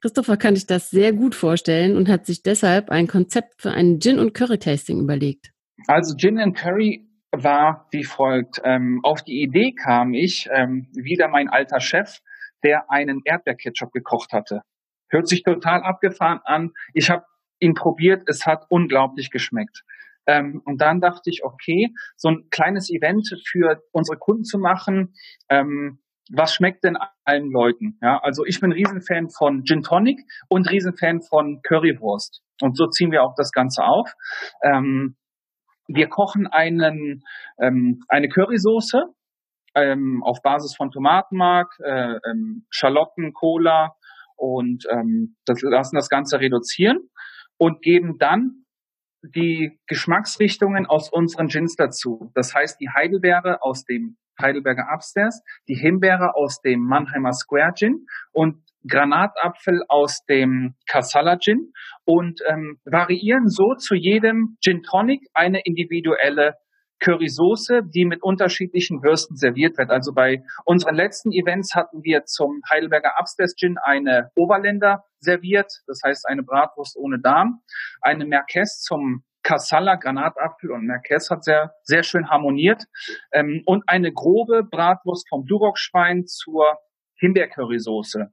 Christopher 0.00 0.36
kann 0.36 0.54
sich 0.54 0.66
das 0.66 0.90
sehr 0.90 1.12
gut 1.12 1.34
vorstellen 1.34 1.96
und 1.96 2.08
hat 2.08 2.26
sich 2.26 2.42
deshalb 2.42 2.90
ein 2.90 3.06
Konzept 3.06 3.60
für 3.60 3.70
ein 3.70 4.00
Gin- 4.00 4.18
und 4.18 4.32
Curry-Tasting 4.32 5.00
überlegt. 5.00 5.50
Also 5.86 6.14
Gin 6.16 6.38
and 6.38 6.56
Curry 6.56 7.09
war 7.32 7.86
wie 7.90 8.04
folgt. 8.04 8.60
Ähm, 8.64 9.00
auf 9.02 9.22
die 9.22 9.42
Idee 9.42 9.72
kam 9.72 10.14
ich, 10.14 10.48
ähm, 10.52 10.88
wieder 10.92 11.28
mein 11.28 11.48
alter 11.48 11.80
Chef, 11.80 12.18
der 12.64 12.90
einen 12.90 13.20
Erdbeerketchup 13.24 13.92
gekocht 13.92 14.32
hatte. 14.32 14.62
Hört 15.08 15.28
sich 15.28 15.42
total 15.42 15.82
abgefahren 15.82 16.40
an. 16.44 16.72
Ich 16.94 17.10
habe 17.10 17.24
ihn 17.58 17.74
probiert, 17.74 18.22
es 18.26 18.46
hat 18.46 18.64
unglaublich 18.68 19.30
geschmeckt. 19.30 19.82
Ähm, 20.26 20.62
und 20.64 20.80
dann 20.80 21.00
dachte 21.00 21.30
ich, 21.30 21.44
okay, 21.44 21.88
so 22.16 22.28
ein 22.28 22.48
kleines 22.50 22.90
Event 22.90 23.28
für 23.46 23.82
unsere 23.92 24.18
Kunden 24.18 24.44
zu 24.44 24.58
machen, 24.58 25.14
ähm, 25.48 26.00
was 26.32 26.54
schmeckt 26.54 26.84
denn 26.84 26.96
allen 27.24 27.50
Leuten? 27.50 27.98
Ja, 28.00 28.20
also 28.22 28.44
ich 28.44 28.60
bin 28.60 28.70
Riesenfan 28.70 29.30
von 29.30 29.64
Gin 29.64 29.82
Tonic 29.82 30.20
und 30.48 30.70
Riesenfan 30.70 31.22
von 31.22 31.60
Currywurst. 31.62 32.42
Und 32.60 32.76
so 32.76 32.86
ziehen 32.86 33.10
wir 33.10 33.24
auch 33.24 33.34
das 33.36 33.50
Ganze 33.50 33.82
auf. 33.82 34.12
Ähm, 34.62 35.16
wir 35.94 36.08
kochen 36.08 36.46
einen, 36.46 37.22
ähm, 37.60 38.02
eine 38.08 38.28
Currysoße 38.28 39.04
ähm, 39.74 40.22
auf 40.24 40.42
Basis 40.42 40.74
von 40.76 40.90
Tomatenmark, 40.90 41.74
äh, 41.84 42.18
ähm, 42.28 42.66
Schalotten, 42.70 43.32
Cola 43.32 43.94
und 44.36 44.84
ähm, 44.90 45.36
das, 45.44 45.62
lassen 45.62 45.96
das 45.96 46.08
Ganze 46.08 46.40
reduzieren 46.40 47.10
und 47.58 47.82
geben 47.82 48.16
dann 48.18 48.64
die 49.22 49.78
Geschmacksrichtungen 49.86 50.86
aus 50.86 51.12
unseren 51.12 51.48
Gins 51.48 51.76
dazu. 51.76 52.30
Das 52.34 52.54
heißt, 52.54 52.80
die 52.80 52.88
Heidelbeere 52.88 53.62
aus 53.62 53.84
dem 53.84 54.16
Heidelberger 54.40 54.88
Upstairs, 54.94 55.42
die 55.68 55.74
Himbeere 55.74 56.34
aus 56.34 56.62
dem 56.62 56.80
Mannheimer 56.80 57.32
Square 57.32 57.74
Gin 57.74 58.06
und 58.32 58.62
Granatapfel 58.88 59.82
aus 59.88 60.24
dem 60.28 60.74
Casala 60.88 61.38
Gin 61.38 61.72
und 62.04 62.40
ähm, 62.48 62.78
variieren 62.84 63.48
so 63.48 63.74
zu 63.74 63.94
jedem 63.94 64.56
Gin 64.62 64.82
Tonic 64.82 65.22
eine 65.34 65.60
individuelle 65.64 66.54
Currysoße, 67.00 67.80
die 67.94 68.04
mit 68.04 68.22
unterschiedlichen 68.22 69.02
Würsten 69.02 69.36
serviert 69.36 69.78
wird. 69.78 69.90
Also 69.90 70.12
bei 70.12 70.42
unseren 70.64 70.94
letzten 70.94 71.32
Events 71.32 71.74
hatten 71.74 72.02
wir 72.02 72.24
zum 72.24 72.60
Heidelberger 72.70 73.14
Upstairs 73.18 73.54
Gin 73.56 73.76
eine 73.82 74.30
Oberländer 74.36 75.04
serviert, 75.18 75.72
das 75.86 76.00
heißt 76.04 76.26
eine 76.28 76.42
Bratwurst 76.42 76.96
ohne 76.96 77.18
Darm, 77.18 77.62
eine 78.02 78.26
Merquez 78.26 78.80
zum 78.80 79.24
Kassala, 79.42 79.96
Granatapfel 79.96 80.70
und 80.70 80.84
Merkes 80.86 81.30
hat 81.30 81.44
sehr, 81.44 81.72
sehr 81.82 82.02
schön 82.02 82.28
harmoniert. 82.28 82.84
Ähm, 83.32 83.62
und 83.64 83.84
eine 83.86 84.12
grobe 84.12 84.64
Bratwurst 84.70 85.26
vom 85.30 85.46
Duroc-Schwein 85.46 86.26
zur 86.26 86.78
Himbeercurrysoße. 87.18 88.30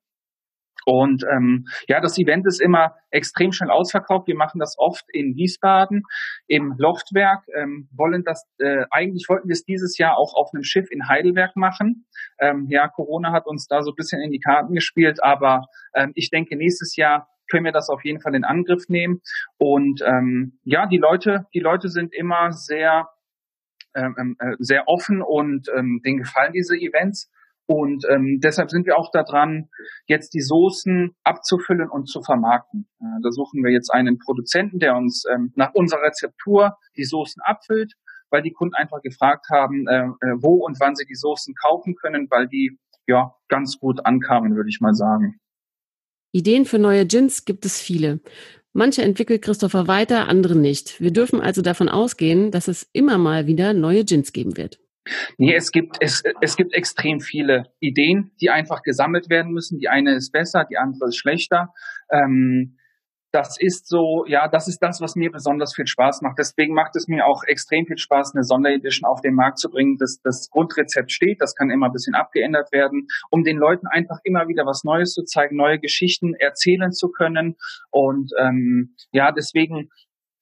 Und 0.87 1.25
ähm, 1.29 1.65
ja, 1.89 1.99
das 1.99 2.17
Event 2.17 2.47
ist 2.47 2.61
immer 2.61 2.95
extrem 3.11 3.51
schnell 3.51 3.71
ausverkauft. 3.71 4.25
Wir 4.25 4.37
machen 4.37 4.57
das 4.57 4.75
oft 4.77 5.03
in 5.11 5.35
Wiesbaden 5.35 6.03
im 6.47 6.75
Loftwerk. 6.77 7.43
Ähm, 7.53 7.89
wollen 7.91 8.23
das 8.23 8.47
äh, 8.59 8.85
eigentlich 8.89 9.25
wollten 9.27 9.49
wir 9.49 9.53
es 9.53 9.65
dieses 9.65 9.97
Jahr 9.97 10.17
auch 10.17 10.33
auf 10.33 10.51
einem 10.53 10.63
Schiff 10.63 10.89
in 10.89 11.09
Heidelberg 11.09 11.57
machen. 11.57 12.05
Ähm, 12.39 12.67
ja, 12.69 12.87
Corona 12.87 13.33
hat 13.33 13.47
uns 13.47 13.67
da 13.67 13.81
so 13.81 13.91
ein 13.91 13.95
bisschen 13.97 14.21
in 14.21 14.31
die 14.31 14.39
Karten 14.39 14.73
gespielt, 14.73 15.21
aber 15.21 15.65
ähm, 15.93 16.13
ich 16.15 16.29
denke 16.29 16.55
nächstes 16.55 16.95
Jahr 16.95 17.27
können 17.51 17.65
wir 17.65 17.73
das 17.73 17.89
auf 17.89 18.05
jeden 18.05 18.21
Fall 18.21 18.33
in 18.33 18.45
Angriff 18.45 18.87
nehmen. 18.87 19.19
Und 19.57 20.01
ähm, 20.05 20.57
ja, 20.63 20.85
die 20.85 20.99
Leute, 20.99 21.47
die 21.53 21.59
Leute 21.59 21.89
sind 21.89 22.13
immer 22.13 22.53
sehr, 22.53 23.09
ähm, 23.93 24.15
ähm, 24.17 24.35
äh, 24.39 24.55
sehr 24.59 24.87
offen 24.87 25.21
und 25.21 25.67
ähm, 25.77 25.99
denen 26.05 26.19
gefallen 26.19 26.53
diese 26.53 26.77
Events. 26.77 27.29
Und 27.67 28.05
ähm, 28.09 28.39
deshalb 28.41 28.69
sind 28.69 28.85
wir 28.85 28.97
auch 28.97 29.11
daran, 29.11 29.69
jetzt 30.07 30.33
die 30.33 30.41
Soßen 30.41 31.15
abzufüllen 31.23 31.89
und 31.89 32.07
zu 32.07 32.21
vermarkten. 32.21 32.87
Äh, 33.01 33.21
da 33.21 33.29
suchen 33.31 33.61
wir 33.63 33.71
jetzt 33.71 33.93
einen 33.93 34.17
Produzenten, 34.17 34.79
der 34.79 34.95
uns 34.95 35.25
ähm, 35.31 35.51
nach 35.55 35.73
unserer 35.73 36.03
Rezeptur 36.03 36.77
die 36.95 37.03
Soßen 37.03 37.41
abfüllt, 37.43 37.93
weil 38.29 38.41
die 38.41 38.53
Kunden 38.53 38.73
einfach 38.73 39.01
gefragt 39.01 39.47
haben, 39.51 39.85
äh, 39.87 40.05
äh, 40.05 40.35
wo 40.39 40.65
und 40.65 40.79
wann 40.79 40.95
sie 40.95 41.05
die 41.05 41.15
Soßen 41.15 41.55
kaufen 41.55 41.95
können, 41.95 42.27
weil 42.29 42.47
die 42.47 42.77
ja 43.05 43.33
ganz 43.49 43.77
gut 43.79 44.05
ankamen, 44.05 44.55
würde 44.55 44.69
ich 44.69 44.79
mal 44.79 44.93
sagen. 44.93 45.39
Ideen 46.31 46.65
für 46.65 46.79
neue 46.79 47.05
Gins 47.05 47.45
gibt 47.45 47.65
es 47.65 47.81
viele. 47.81 48.21
Manche 48.71 49.01
entwickelt 49.01 49.41
Christopher 49.41 49.87
weiter, 49.87 50.27
andere 50.29 50.55
nicht. 50.55 51.01
Wir 51.01 51.11
dürfen 51.11 51.41
also 51.41 51.61
davon 51.61 51.89
ausgehen, 51.89 52.51
dass 52.51 52.67
es 52.67 52.87
immer 52.93 53.17
mal 53.17 53.47
wieder 53.47 53.73
neue 53.73 54.05
Gins 54.05 54.33
geben 54.33 54.55
wird. 54.55 54.79
Nee, 55.37 55.55
es 55.55 55.71
gibt, 55.71 55.97
es, 55.99 56.23
es 56.41 56.55
gibt 56.55 56.73
extrem 56.73 57.19
viele 57.19 57.65
Ideen, 57.79 58.31
die 58.41 58.49
einfach 58.49 58.81
gesammelt 58.83 59.29
werden 59.29 59.51
müssen. 59.51 59.79
Die 59.79 59.89
eine 59.89 60.15
ist 60.15 60.31
besser, 60.31 60.65
die 60.69 60.77
andere 60.77 61.09
ist 61.09 61.17
schlechter. 61.17 61.73
Ähm, 62.11 62.77
das 63.31 63.57
ist 63.59 63.87
so, 63.87 64.25
ja, 64.25 64.47
das 64.47 64.67
ist 64.67 64.79
das, 64.79 65.01
was 65.01 65.15
mir 65.15 65.31
besonders 65.31 65.75
viel 65.75 65.85
Spaß 65.85 66.21
macht. 66.21 66.39
Deswegen 66.39 66.73
macht 66.73 66.95
es 66.95 67.07
mir 67.07 67.25
auch 67.25 67.43
extrem 67.43 67.85
viel 67.85 67.97
Spaß, 67.97 68.33
eine 68.33 68.43
Sonderedition 68.43 69.07
auf 69.07 69.21
den 69.21 69.35
Markt 69.35 69.59
zu 69.59 69.69
bringen. 69.69 69.97
Das, 69.99 70.21
das 70.23 70.49
Grundrezept 70.49 71.11
steht, 71.11 71.41
das 71.41 71.53
kann 71.53 71.69
immer 71.69 71.87
ein 71.87 71.91
bisschen 71.91 72.15
abgeändert 72.15 72.71
werden, 72.71 73.07
um 73.29 73.43
den 73.43 73.57
Leuten 73.57 73.85
einfach 73.87 74.19
immer 74.23 74.47
wieder 74.47 74.65
was 74.65 74.83
Neues 74.83 75.13
zu 75.13 75.23
zeigen, 75.23 75.57
neue 75.57 75.79
Geschichten 75.79 76.33
erzählen 76.35 76.91
zu 76.91 77.09
können. 77.09 77.57
Und 77.91 78.31
ähm, 78.39 78.95
ja, 79.11 79.31
deswegen 79.31 79.89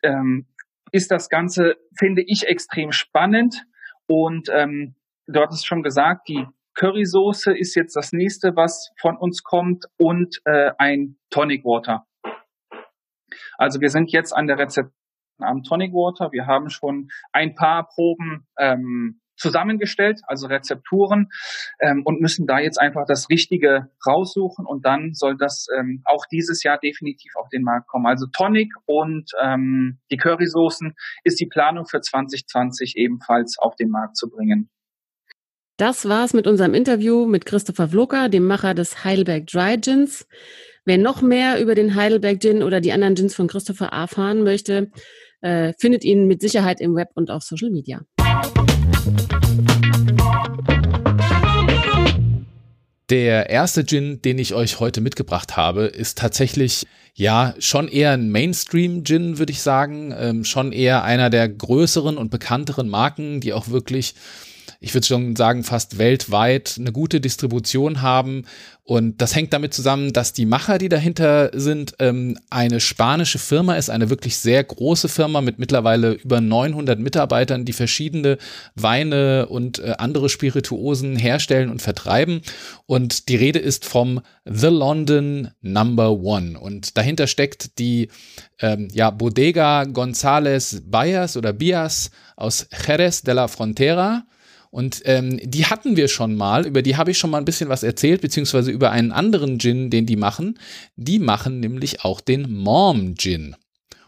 ähm, 0.04 0.48
ist 0.92 1.12
das 1.12 1.30
Ganze, 1.30 1.76
finde 1.98 2.24
ich, 2.26 2.48
extrem 2.48 2.92
spannend. 2.92 3.66
Und 4.08 4.50
ähm, 4.52 4.96
du 5.28 5.40
hattest 5.40 5.66
schon 5.66 5.84
gesagt, 5.84 6.28
die 6.28 6.46
Currysoße 6.76 7.58
ist 7.58 7.76
jetzt 7.76 7.96
das 7.96 8.12
nächste, 8.12 8.56
was 8.56 8.92
von 9.00 9.18
uns 9.18 9.44
kommt 9.44 9.86
und 9.98 10.42
äh, 10.46 10.72
ein 10.78 11.18
Tonic 11.30 11.64
Water. 11.64 12.06
Also 13.58 13.80
wir 13.82 13.90
sind 13.90 14.12
jetzt 14.12 14.34
an 14.34 14.48
der 14.48 14.58
Rezeption 14.60 14.94
am 15.40 15.64
Tonic 15.64 15.92
Water. 15.94 16.32
Wir 16.32 16.46
haben 16.48 16.70
schon 16.70 17.10
ein 17.34 17.56
paar 17.56 17.88
Proben 17.88 18.48
ähm, 18.58 19.20
zusammengestellt, 19.38 20.22
also 20.28 20.48
Rezepturen, 20.48 21.30
ähm, 21.80 22.04
und 22.06 22.22
müssen 22.22 22.48
da 22.48 22.60
jetzt 22.60 22.80
einfach 22.80 23.06
das 23.08 23.30
Richtige 23.30 23.90
raussuchen 24.06 24.66
und 24.66 24.86
dann 24.86 25.14
soll 25.14 25.38
das 25.38 25.68
ähm, 25.78 26.02
auch 26.06 26.26
dieses 26.32 26.64
Jahr 26.64 26.78
definitiv 26.78 27.34
auf 27.36 27.50
den 27.50 27.64
Markt 27.64 27.88
kommen. 27.88 28.06
Also 28.06 28.28
Tonic 28.28 28.74
und 28.86 29.32
ähm, 29.42 30.00
die 30.12 30.18
Currysoßen 30.18 30.94
ist 31.24 31.40
die 31.40 31.48
Planung 31.48 31.86
für 31.86 32.02
2020 32.02 32.98
ebenfalls 32.98 33.58
auf 33.58 33.76
den 33.76 33.90
Markt 33.90 34.18
zu 34.18 34.30
bringen. 34.30 34.70
Das 35.78 36.08
war's 36.08 36.34
mit 36.34 36.48
unserem 36.48 36.74
Interview 36.74 37.26
mit 37.26 37.46
Christopher 37.46 37.90
Vlocker, 37.90 38.30
dem 38.30 38.48
Macher 38.48 38.74
des 38.74 39.04
Heidelberg 39.04 39.48
Dry 39.48 39.78
Gins. 39.78 40.26
Wer 40.86 40.98
noch 40.98 41.22
mehr 41.22 41.60
über 41.60 41.76
den 41.76 41.96
Heidelberg 41.96 42.40
Gin 42.40 42.64
oder 42.64 42.80
die 42.80 42.94
anderen 42.94 43.16
Gins 43.16 43.36
von 43.36 43.48
Christopher 43.48 43.88
erfahren 43.88 44.44
möchte, 44.44 44.92
äh, 45.42 45.74
findet 45.78 46.06
ihn 46.06 46.28
mit 46.28 46.42
Sicherheit 46.42 46.80
im 46.80 46.96
Web 46.96 47.10
und 47.16 47.30
auf 47.30 47.44
Social 47.44 47.72
Media. 47.72 48.02
Der 53.10 53.50
erste 53.52 53.86
Gin, 53.86 54.22
den 54.24 54.40
ich 54.40 54.56
euch 54.56 54.80
heute 54.80 55.00
mitgebracht 55.00 55.56
habe, 55.56 55.86
ist 55.86 56.18
tatsächlich 56.18 56.88
ja 57.14 57.54
schon 57.60 57.88
eher 57.88 58.12
ein 58.12 58.32
Mainstream-Gin, 58.32 59.38
würde 59.38 59.52
ich 59.52 59.62
sagen. 59.62 60.14
Ähm, 60.18 60.44
schon 60.44 60.72
eher 60.72 61.04
einer 61.04 61.30
der 61.30 61.48
größeren 61.48 62.18
und 62.18 62.32
bekannteren 62.32 62.90
Marken, 62.90 63.42
die 63.42 63.54
auch 63.54 63.70
wirklich 63.70 64.16
ich 64.80 64.94
würde 64.94 65.08
schon 65.08 65.36
sagen, 65.36 65.64
fast 65.64 65.98
weltweit 65.98 66.76
eine 66.80 66.92
gute 66.92 67.22
Distribution 67.22 68.02
haben. 68.02 68.44
Und 68.84 69.20
das 69.20 69.36
hängt 69.36 69.52
damit 69.52 69.74
zusammen, 69.74 70.14
dass 70.14 70.32
die 70.32 70.46
Macher, 70.46 70.78
die 70.78 70.90
dahinter 70.90 71.50
sind, 71.54 71.96
ähm, 71.98 72.38
eine 72.52 72.80
spanische 72.80 73.40
Firma 73.40 73.78
ist, 73.78 73.90
eine 73.90 74.12
wirklich 74.12 74.38
sehr 74.38 74.64
große 74.64 75.10
Firma 75.10 75.42
mit 75.42 75.58
mittlerweile 75.58 76.12
über 76.14 76.40
900 76.40 77.00
Mitarbeitern, 77.00 77.66
die 77.66 77.74
verschiedene 77.74 78.38
Weine 78.76 79.48
und 79.48 79.80
äh, 79.80 79.96
andere 79.98 80.30
Spirituosen 80.30 81.16
herstellen 81.16 81.72
und 81.72 81.82
vertreiben. 81.82 82.42
Und 82.86 83.28
die 83.30 83.38
Rede 83.38 83.58
ist 83.58 83.86
vom 83.86 84.22
The 84.46 84.68
London 84.68 85.50
Number 85.62 86.12
One. 86.12 86.60
Und 86.60 86.96
dahinter 86.96 87.26
steckt 87.26 87.80
die 87.80 88.10
ähm, 88.60 88.90
ja, 88.94 89.10
Bodega 89.10 89.82
González 89.82 90.82
Bias 90.86 91.38
oder 91.38 91.54
Bias 91.54 92.12
aus 92.36 92.68
Jerez 92.86 93.24
de 93.24 93.34
la 93.34 93.48
Frontera. 93.48 94.28
Und 94.76 95.04
ähm, 95.06 95.40
die 95.42 95.68
hatten 95.68 95.96
wir 95.96 96.10
schon 96.10 96.36
mal, 96.36 96.68
über 96.68 96.82
die 96.82 96.98
habe 96.98 97.10
ich 97.10 97.18
schon 97.18 97.30
mal 97.30 97.38
ein 97.38 97.46
bisschen 97.46 97.70
was 97.70 97.82
erzählt, 97.82 98.20
beziehungsweise 98.20 98.72
über 98.72 98.92
einen 98.92 99.14
anderen 99.14 99.58
Gin, 99.58 99.90
den 99.90 100.06
die 100.06 100.18
machen. 100.18 100.60
Die 100.98 101.18
machen 101.18 101.62
nämlich 101.62 102.04
auch 102.04 102.20
den 102.20 102.52
Mom 102.52 103.16
Gin. 103.16 103.56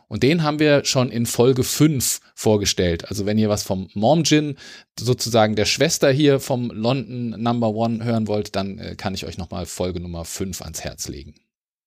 Und 0.10 0.24
den 0.24 0.44
haben 0.44 0.60
wir 0.60 0.84
schon 0.84 1.10
in 1.10 1.26
Folge 1.26 1.64
5 1.64 2.20
vorgestellt. 2.36 3.08
Also 3.08 3.26
wenn 3.26 3.38
ihr 3.38 3.48
was 3.48 3.64
vom 3.64 3.88
Mom 3.94 4.26
Gin, 4.26 4.58
sozusagen 5.00 5.56
der 5.56 5.64
Schwester 5.64 6.12
hier 6.12 6.42
vom 6.42 6.70
London 6.70 7.42
Number 7.42 7.70
One 7.70 8.04
hören 8.04 8.28
wollt, 8.28 8.58
dann 8.58 8.78
äh, 8.78 8.96
kann 8.98 9.14
ich 9.14 9.26
euch 9.26 9.38
nochmal 9.38 9.66
Folge 9.66 10.02
Nummer 10.02 10.26
5 10.26 10.62
ans 10.62 10.84
Herz 10.84 11.08
legen. 11.08 11.34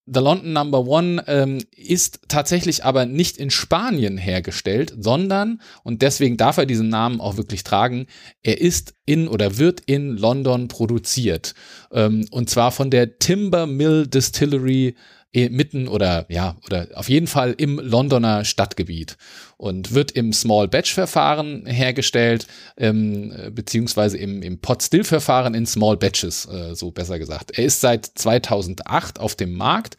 The 0.07 0.19
London 0.19 0.53
Number 0.53 0.87
One 0.87 1.23
ähm, 1.27 1.59
ist 1.75 2.21
tatsächlich 2.27 2.83
aber 2.83 3.05
nicht 3.05 3.37
in 3.37 3.51
Spanien 3.51 4.17
hergestellt, 4.17 4.93
sondern, 4.97 5.61
und 5.83 6.01
deswegen 6.01 6.37
darf 6.37 6.57
er 6.57 6.65
diesen 6.65 6.89
Namen 6.89 7.21
auch 7.21 7.37
wirklich 7.37 7.63
tragen, 7.63 8.07
er 8.41 8.59
ist 8.59 8.95
in 9.05 9.27
oder 9.27 9.57
wird 9.57 9.81
in 9.85 10.17
London 10.17 10.67
produziert. 10.67 11.53
Ähm, 11.91 12.25
und 12.31 12.49
zwar 12.49 12.71
von 12.71 12.89
der 12.89 13.19
Timber 13.19 13.67
Mill 13.67 14.07
Distillery 14.07 14.95
äh, 15.33 15.49
mitten 15.49 15.87
oder 15.87 16.25
ja, 16.29 16.57
oder 16.65 16.87
auf 16.95 17.07
jeden 17.07 17.27
Fall 17.27 17.53
im 17.57 17.79
Londoner 17.79 18.43
Stadtgebiet 18.43 19.17
und 19.61 19.93
wird 19.93 20.11
im 20.13 20.33
Small 20.33 20.67
Batch 20.67 20.91
Verfahren 20.91 21.67
hergestellt, 21.67 22.47
ähm, 22.77 23.31
beziehungsweise 23.53 24.17
im, 24.17 24.41
im 24.41 24.57
Pot 24.57 24.81
Still 24.81 25.03
Verfahren 25.03 25.53
in 25.53 25.67
Small 25.67 25.97
Batches, 25.97 26.47
äh, 26.47 26.73
so 26.73 26.89
besser 26.89 27.19
gesagt. 27.19 27.51
Er 27.55 27.65
ist 27.65 27.79
seit 27.79 28.07
2008 28.07 29.19
auf 29.19 29.35
dem 29.35 29.53
Markt 29.53 29.97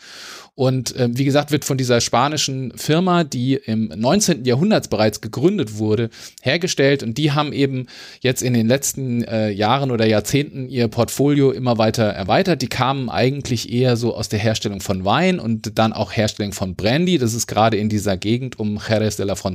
und 0.54 0.94
äh, 0.96 1.08
wie 1.10 1.24
gesagt, 1.24 1.50
wird 1.50 1.64
von 1.64 1.78
dieser 1.78 2.02
spanischen 2.02 2.72
Firma, 2.76 3.24
die 3.24 3.54
im 3.54 3.90
19. 3.96 4.44
Jahrhundert 4.44 4.90
bereits 4.90 5.22
gegründet 5.22 5.78
wurde, 5.78 6.10
hergestellt. 6.42 7.02
Und 7.02 7.16
die 7.16 7.32
haben 7.32 7.54
eben 7.54 7.86
jetzt 8.20 8.42
in 8.42 8.52
den 8.52 8.68
letzten 8.68 9.24
äh, 9.24 9.48
Jahren 9.48 9.90
oder 9.90 10.04
Jahrzehnten 10.04 10.68
ihr 10.68 10.88
Portfolio 10.88 11.52
immer 11.52 11.78
weiter 11.78 12.04
erweitert. 12.04 12.60
Die 12.60 12.68
kamen 12.68 13.08
eigentlich 13.08 13.72
eher 13.72 13.96
so 13.96 14.14
aus 14.14 14.28
der 14.28 14.40
Herstellung 14.40 14.80
von 14.80 15.06
Wein 15.06 15.38
und 15.38 15.78
dann 15.78 15.94
auch 15.94 16.12
Herstellung 16.12 16.52
von 16.52 16.76
Brandy. 16.76 17.16
Das 17.16 17.32
ist 17.32 17.46
gerade 17.46 17.78
in 17.78 17.88
dieser 17.88 18.18
Gegend 18.18 18.58
um 18.58 18.78
Jerez 18.86 19.16
de 19.16 19.24
la 19.24 19.36
Frontera, 19.36 19.51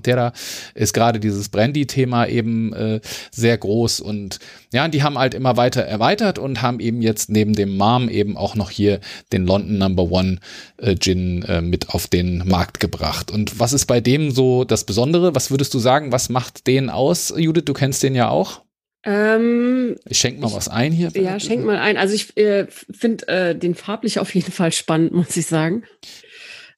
ist 0.74 0.94
gerade 0.94 1.20
dieses 1.20 1.50
Brandy-Thema 1.50 2.28
eben 2.28 2.74
äh, 2.74 3.02
sehr 3.32 3.58
groß. 3.58 4.00
Und 4.00 4.40
ja, 4.74 4.88
die 4.88 5.04
haben 5.04 5.18
halt 5.18 5.34
immer 5.34 5.58
weiter 5.58 5.82
erweitert 5.82 6.40
und 6.40 6.62
haben 6.62 6.80
eben 6.80 7.02
jetzt 7.02 7.30
neben 7.30 7.54
dem 7.54 7.78
Mom 7.78 8.10
eben 8.10 8.38
auch 8.38 8.56
noch 8.56 8.70
hier 8.70 9.00
den 9.32 9.46
London 9.46 9.78
Number 9.78 10.12
One 10.12 10.40
äh, 10.78 10.96
Gin 10.96 11.44
äh, 11.44 11.62
mit 11.62 11.90
auf 11.90 12.08
den 12.08 12.48
Markt 12.48 12.80
gebracht. 12.80 13.32
Und 13.32 13.60
was 13.60 13.74
ist 13.74 13.86
bei 13.86 14.02
dem 14.02 14.32
so 14.32 14.64
das 14.64 14.84
Besondere? 14.84 15.36
Was 15.36 15.52
würdest 15.52 15.74
du 15.74 15.80
sagen? 15.80 16.12
Was 16.12 16.30
macht 16.30 16.68
den 16.68 16.90
aus, 16.90 17.34
Judith? 17.36 17.66
Du 17.66 17.74
kennst 17.74 18.04
den 18.04 18.16
ja 18.16 18.30
auch. 18.30 18.62
Ähm, 19.08 19.96
ich 20.06 20.18
schenke 20.18 20.42
mal 20.42 20.48
ich, 20.48 20.54
was 20.54 20.68
ein 20.68 20.92
hier. 20.92 21.12
Ja, 21.16 21.40
schenk 21.40 21.64
mal 21.64 21.78
ein. 21.78 21.96
Also 21.96 22.14
ich 22.14 22.36
äh, 22.36 22.68
finde 22.68 23.28
äh, 23.30 23.56
den 23.56 23.74
farblich 23.74 24.20
auf 24.20 24.36
jeden 24.36 24.52
Fall 24.52 24.74
spannend, 24.74 25.14
muss 25.14 25.38
ich 25.38 25.48
sagen. 25.48 25.84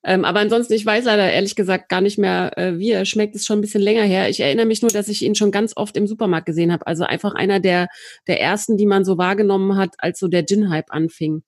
Ähm, 0.03 0.23
aber 0.23 0.39
ansonsten, 0.39 0.73
ich 0.73 0.85
weiß 0.85 1.05
leider 1.05 1.29
ehrlich 1.31 1.55
gesagt 1.55 1.89
gar 1.89 2.01
nicht 2.01 2.17
mehr, 2.17 2.57
äh, 2.57 2.77
wie 2.77 2.91
er 2.91 3.05
schmeckt. 3.05 3.35
Ist 3.35 3.45
schon 3.45 3.59
ein 3.59 3.61
bisschen 3.61 3.81
länger 3.81 4.03
her. 4.03 4.29
Ich 4.29 4.39
erinnere 4.39 4.65
mich 4.65 4.81
nur, 4.81 4.91
dass 4.91 5.09
ich 5.09 5.21
ihn 5.23 5.35
schon 5.35 5.51
ganz 5.51 5.75
oft 5.75 5.97
im 5.97 6.07
Supermarkt 6.07 6.45
gesehen 6.45 6.71
habe. 6.71 6.87
Also 6.87 7.03
einfach 7.03 7.35
einer 7.35 7.59
der, 7.59 7.87
der 8.27 8.39
ersten, 8.41 8.77
die 8.77 8.85
man 8.85 9.03
so 9.03 9.17
wahrgenommen 9.17 9.77
hat, 9.77 9.95
als 9.97 10.19
so 10.19 10.27
der 10.27 10.45
Gin-Hype 10.45 10.91
anfing. 10.91 11.43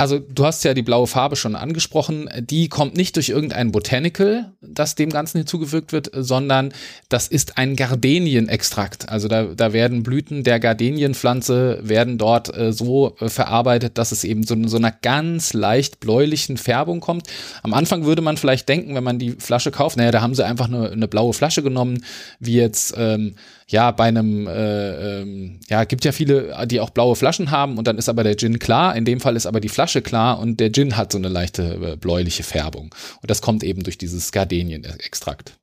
Also 0.00 0.20
du 0.20 0.44
hast 0.44 0.62
ja 0.62 0.74
die 0.74 0.82
blaue 0.82 1.08
Farbe 1.08 1.34
schon 1.34 1.56
angesprochen. 1.56 2.30
Die 2.38 2.68
kommt 2.68 2.96
nicht 2.96 3.16
durch 3.16 3.30
irgendein 3.30 3.72
Botanical, 3.72 4.52
das 4.60 4.94
dem 4.94 5.10
Ganzen 5.10 5.38
hinzugefügt 5.38 5.90
wird, 5.90 6.08
sondern 6.14 6.72
das 7.08 7.26
ist 7.26 7.58
ein 7.58 7.74
Gardenienextrakt. 7.74 9.08
Also 9.08 9.26
da, 9.26 9.46
da 9.56 9.72
werden 9.72 10.04
Blüten 10.04 10.44
der 10.44 10.60
Gardenienpflanze 10.60 11.80
werden 11.82 12.16
dort 12.16 12.56
äh, 12.56 12.72
so 12.72 13.16
äh, 13.18 13.28
verarbeitet, 13.28 13.98
dass 13.98 14.12
es 14.12 14.22
eben 14.22 14.44
so, 14.44 14.54
so 14.68 14.76
einer 14.76 14.92
ganz 14.92 15.52
leicht 15.52 15.98
bläulichen 15.98 16.58
Färbung 16.58 17.00
kommt. 17.00 17.26
Am 17.64 17.74
Anfang 17.74 18.04
würde 18.04 18.22
man 18.22 18.36
vielleicht 18.36 18.68
denken, 18.68 18.94
wenn 18.94 19.02
man 19.02 19.18
die 19.18 19.32
Flasche 19.32 19.72
kauft, 19.72 19.96
naja, 19.96 20.12
da 20.12 20.20
haben 20.20 20.36
sie 20.36 20.46
einfach 20.46 20.68
eine, 20.68 20.90
eine 20.90 21.08
blaue 21.08 21.32
Flasche 21.32 21.64
genommen, 21.64 22.04
wie 22.38 22.54
jetzt 22.54 22.94
ähm, 22.96 23.34
ja, 23.70 23.90
bei 23.90 24.04
einem, 24.04 24.46
äh, 24.46 25.20
ähm, 25.20 25.60
ja, 25.68 25.84
gibt 25.84 26.04
ja 26.04 26.12
viele, 26.12 26.66
die 26.66 26.80
auch 26.80 26.90
blaue 26.90 27.16
Flaschen 27.16 27.50
haben 27.50 27.76
und 27.76 27.86
dann 27.86 27.98
ist 27.98 28.08
aber 28.08 28.24
der 28.24 28.36
Gin 28.36 28.58
klar. 28.58 28.96
In 28.96 29.04
dem 29.04 29.20
Fall 29.20 29.36
ist 29.36 29.44
aber 29.44 29.60
die 29.60 29.68
Flasche 29.68 30.00
klar 30.00 30.38
und 30.38 30.58
der 30.58 30.72
Gin 30.72 30.96
hat 30.96 31.12
so 31.12 31.18
eine 31.18 31.28
leichte 31.28 31.92
äh, 31.92 31.96
bläuliche 31.96 32.42
Färbung. 32.42 32.94
Und 33.20 33.30
das 33.30 33.42
kommt 33.42 33.62
eben 33.62 33.82
durch 33.82 33.98
dieses 33.98 34.32
Gardenien-Extrakt. 34.32 35.58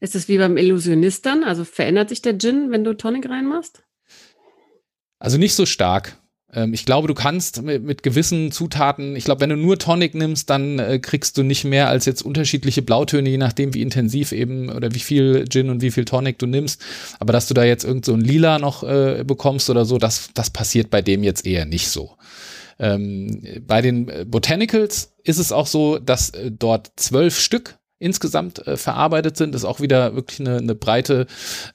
Ist 0.00 0.14
es 0.14 0.28
wie 0.28 0.36
beim 0.36 0.58
Illusionist 0.58 1.24
dann? 1.24 1.42
Also 1.42 1.64
verändert 1.64 2.10
sich 2.10 2.20
der 2.20 2.38
Gin, 2.38 2.70
wenn 2.70 2.84
du 2.84 2.94
Tonic 2.94 3.28
reinmachst? 3.28 3.82
Also 5.18 5.38
nicht 5.38 5.54
so 5.54 5.64
stark. 5.64 6.19
Ähm, 6.52 6.74
ich 6.74 6.84
glaube, 6.84 7.08
du 7.08 7.14
kannst 7.14 7.62
mit, 7.62 7.82
mit, 7.82 8.02
gewissen 8.02 8.52
Zutaten, 8.52 9.16
ich 9.16 9.24
glaube, 9.24 9.40
wenn 9.40 9.50
du 9.50 9.56
nur 9.56 9.78
Tonic 9.78 10.14
nimmst, 10.14 10.50
dann 10.50 10.78
äh, 10.78 10.98
kriegst 10.98 11.36
du 11.38 11.42
nicht 11.42 11.64
mehr 11.64 11.88
als 11.88 12.06
jetzt 12.06 12.22
unterschiedliche 12.22 12.82
Blautöne, 12.82 13.28
je 13.28 13.38
nachdem, 13.38 13.74
wie 13.74 13.82
intensiv 13.82 14.32
eben 14.32 14.70
oder 14.70 14.94
wie 14.94 15.00
viel 15.00 15.46
Gin 15.48 15.70
und 15.70 15.82
wie 15.82 15.90
viel 15.90 16.04
Tonic 16.04 16.38
du 16.38 16.46
nimmst. 16.46 16.80
Aber 17.18 17.32
dass 17.32 17.46
du 17.46 17.54
da 17.54 17.64
jetzt 17.64 17.84
irgend 17.84 18.04
so 18.04 18.14
ein 18.14 18.20
Lila 18.20 18.58
noch 18.58 18.82
äh, 18.82 19.24
bekommst 19.26 19.70
oder 19.70 19.84
so, 19.84 19.98
das, 19.98 20.30
das 20.34 20.50
passiert 20.50 20.90
bei 20.90 21.02
dem 21.02 21.22
jetzt 21.22 21.46
eher 21.46 21.66
nicht 21.66 21.88
so. 21.88 22.16
Ähm, 22.78 23.42
bei 23.66 23.82
den 23.82 24.10
Botanicals 24.26 25.12
ist 25.22 25.38
es 25.38 25.52
auch 25.52 25.66
so, 25.66 25.98
dass 25.98 26.30
äh, 26.30 26.50
dort 26.50 26.92
zwölf 26.96 27.38
Stück 27.38 27.79
insgesamt 28.00 28.66
äh, 28.66 28.76
verarbeitet 28.76 29.36
sind. 29.36 29.54
Das 29.54 29.62
ist 29.62 29.68
auch 29.68 29.80
wieder 29.80 30.16
wirklich 30.16 30.40
eine, 30.40 30.56
eine 30.56 30.74
breite, 30.74 31.26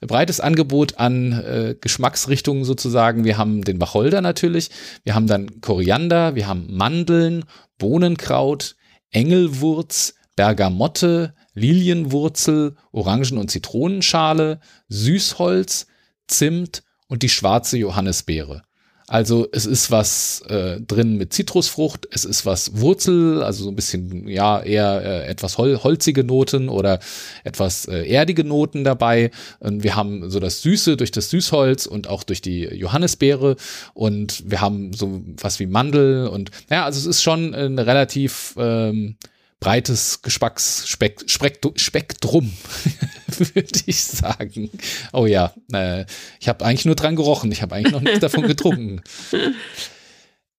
breites 0.02 0.40
Angebot 0.40 0.98
an 0.98 1.32
äh, 1.32 1.76
Geschmacksrichtungen 1.80 2.64
sozusagen. 2.64 3.24
Wir 3.24 3.38
haben 3.38 3.62
den 3.62 3.80
Wacholder 3.80 4.20
natürlich, 4.20 4.70
wir 5.04 5.14
haben 5.14 5.26
dann 5.26 5.62
Koriander, 5.62 6.34
wir 6.34 6.46
haben 6.46 6.66
Mandeln, 6.68 7.44
Bohnenkraut, 7.78 8.76
Engelwurz, 9.10 10.14
Bergamotte, 10.34 11.34
Lilienwurzel, 11.54 12.76
Orangen- 12.92 13.38
und 13.38 13.50
Zitronenschale, 13.50 14.60
Süßholz, 14.88 15.86
Zimt 16.26 16.82
und 17.06 17.22
die 17.22 17.28
schwarze 17.28 17.78
Johannisbeere. 17.78 18.65
Also 19.08 19.46
es 19.52 19.66
ist 19.66 19.92
was 19.92 20.40
äh, 20.48 20.80
drin 20.80 21.16
mit 21.16 21.32
Zitrusfrucht, 21.32 22.08
es 22.10 22.24
ist 22.24 22.44
was 22.44 22.80
Wurzel, 22.80 23.42
also 23.42 23.62
so 23.64 23.70
ein 23.70 23.76
bisschen, 23.76 24.26
ja, 24.26 24.60
eher 24.60 25.02
äh, 25.04 25.26
etwas 25.26 25.58
hol 25.58 25.78
holzige 25.82 26.24
Noten 26.24 26.68
oder 26.68 26.98
etwas 27.44 27.86
äh, 27.86 28.04
erdige 28.08 28.42
Noten 28.42 28.82
dabei. 28.82 29.30
Und 29.60 29.84
wir 29.84 29.94
haben 29.94 30.28
so 30.28 30.40
das 30.40 30.62
Süße 30.62 30.96
durch 30.96 31.12
das 31.12 31.30
Süßholz 31.30 31.86
und 31.86 32.08
auch 32.08 32.24
durch 32.24 32.40
die 32.40 32.62
Johannisbeere 32.62 33.56
und 33.94 34.42
wir 34.50 34.60
haben 34.60 34.92
so 34.92 35.22
was 35.40 35.60
wie 35.60 35.66
Mandel 35.66 36.26
und 36.26 36.50
ja, 36.68 36.84
also 36.84 36.98
es 36.98 37.06
ist 37.06 37.22
schon 37.22 37.54
eine 37.54 37.86
relativ 37.86 38.54
ähm, 38.58 39.16
breites 39.60 40.22
Geschmacksspektrum, 40.22 42.52
würde 43.38 43.80
ich 43.86 44.04
sagen. 44.04 44.70
Oh 45.12 45.26
ja, 45.26 45.52
äh, 45.72 46.04
ich 46.40 46.48
habe 46.48 46.64
eigentlich 46.64 46.84
nur 46.84 46.94
dran 46.94 47.16
gerochen. 47.16 47.50
Ich 47.52 47.62
habe 47.62 47.74
eigentlich 47.74 47.92
noch 47.92 48.00
nichts 48.00 48.20
davon 48.20 48.46
getrunken. 48.46 49.02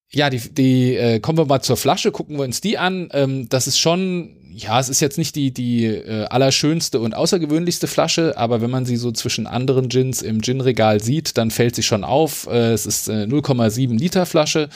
ja, 0.09 0.29
die, 0.29 0.39
die 0.39 0.95
äh, 0.95 1.19
kommen 1.19 1.37
wir 1.37 1.45
mal 1.45 1.61
zur 1.61 1.77
Flasche, 1.77 2.11
gucken 2.11 2.37
wir 2.37 2.45
uns 2.45 2.61
die 2.61 2.77
an. 2.77 3.09
Ähm, 3.11 3.49
das 3.49 3.67
ist 3.67 3.77
schon, 3.77 4.37
ja, 4.49 4.79
es 4.79 4.87
ist 4.87 5.01
jetzt 5.01 5.17
nicht 5.17 5.35
die, 5.35 5.53
die 5.53 5.85
äh, 5.85 6.25
allerschönste 6.25 7.01
und 7.01 7.13
außergewöhnlichste 7.13 7.87
Flasche, 7.87 8.37
aber 8.37 8.61
wenn 8.61 8.71
man 8.71 8.85
sie 8.85 8.95
so 8.95 9.11
zwischen 9.11 9.47
anderen 9.47 9.89
Gins 9.89 10.21
im 10.21 10.41
Gin-Regal 10.41 11.03
sieht, 11.03 11.37
dann 11.37 11.51
fällt 11.51 11.75
sie 11.75 11.83
schon 11.83 12.05
auf. 12.05 12.47
Äh, 12.47 12.71
es 12.71 12.85
ist 12.85 13.09
äh, 13.09 13.25
0,7 13.25 13.99
Liter 13.99 14.25
Flasche 14.25 14.69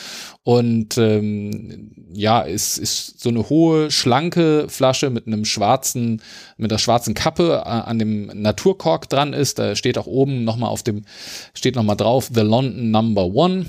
und 0.43 0.97
ähm, 0.97 1.91
ja, 2.13 2.41
ist, 2.41 2.77
ist 2.77 3.21
so 3.21 3.29
eine 3.29 3.49
hohe, 3.49 3.89
schlanke 3.89 4.67
Flasche 4.67 5.09
mit 5.09 5.27
einem 5.27 5.45
schwarzen, 5.45 6.21
mit 6.57 6.71
einer 6.71 6.79
schwarzen 6.79 7.13
Kappe 7.13 7.63
äh, 7.65 7.69
an 7.69 7.99
dem 7.99 8.25
Naturkork 8.33 9.07
dran 9.07 9.31
ist. 9.31 9.59
Da 9.59 9.77
steht 9.77 9.97
auch 9.97 10.07
oben 10.07 10.43
nochmal 10.43 10.69
auf 10.69 10.83
dem, 10.83 11.05
steht 11.53 11.75
nochmal 11.77 11.95
drauf, 11.95 12.29
The 12.33 12.41
London 12.41 12.91
Number 12.91 13.27
One 13.27 13.67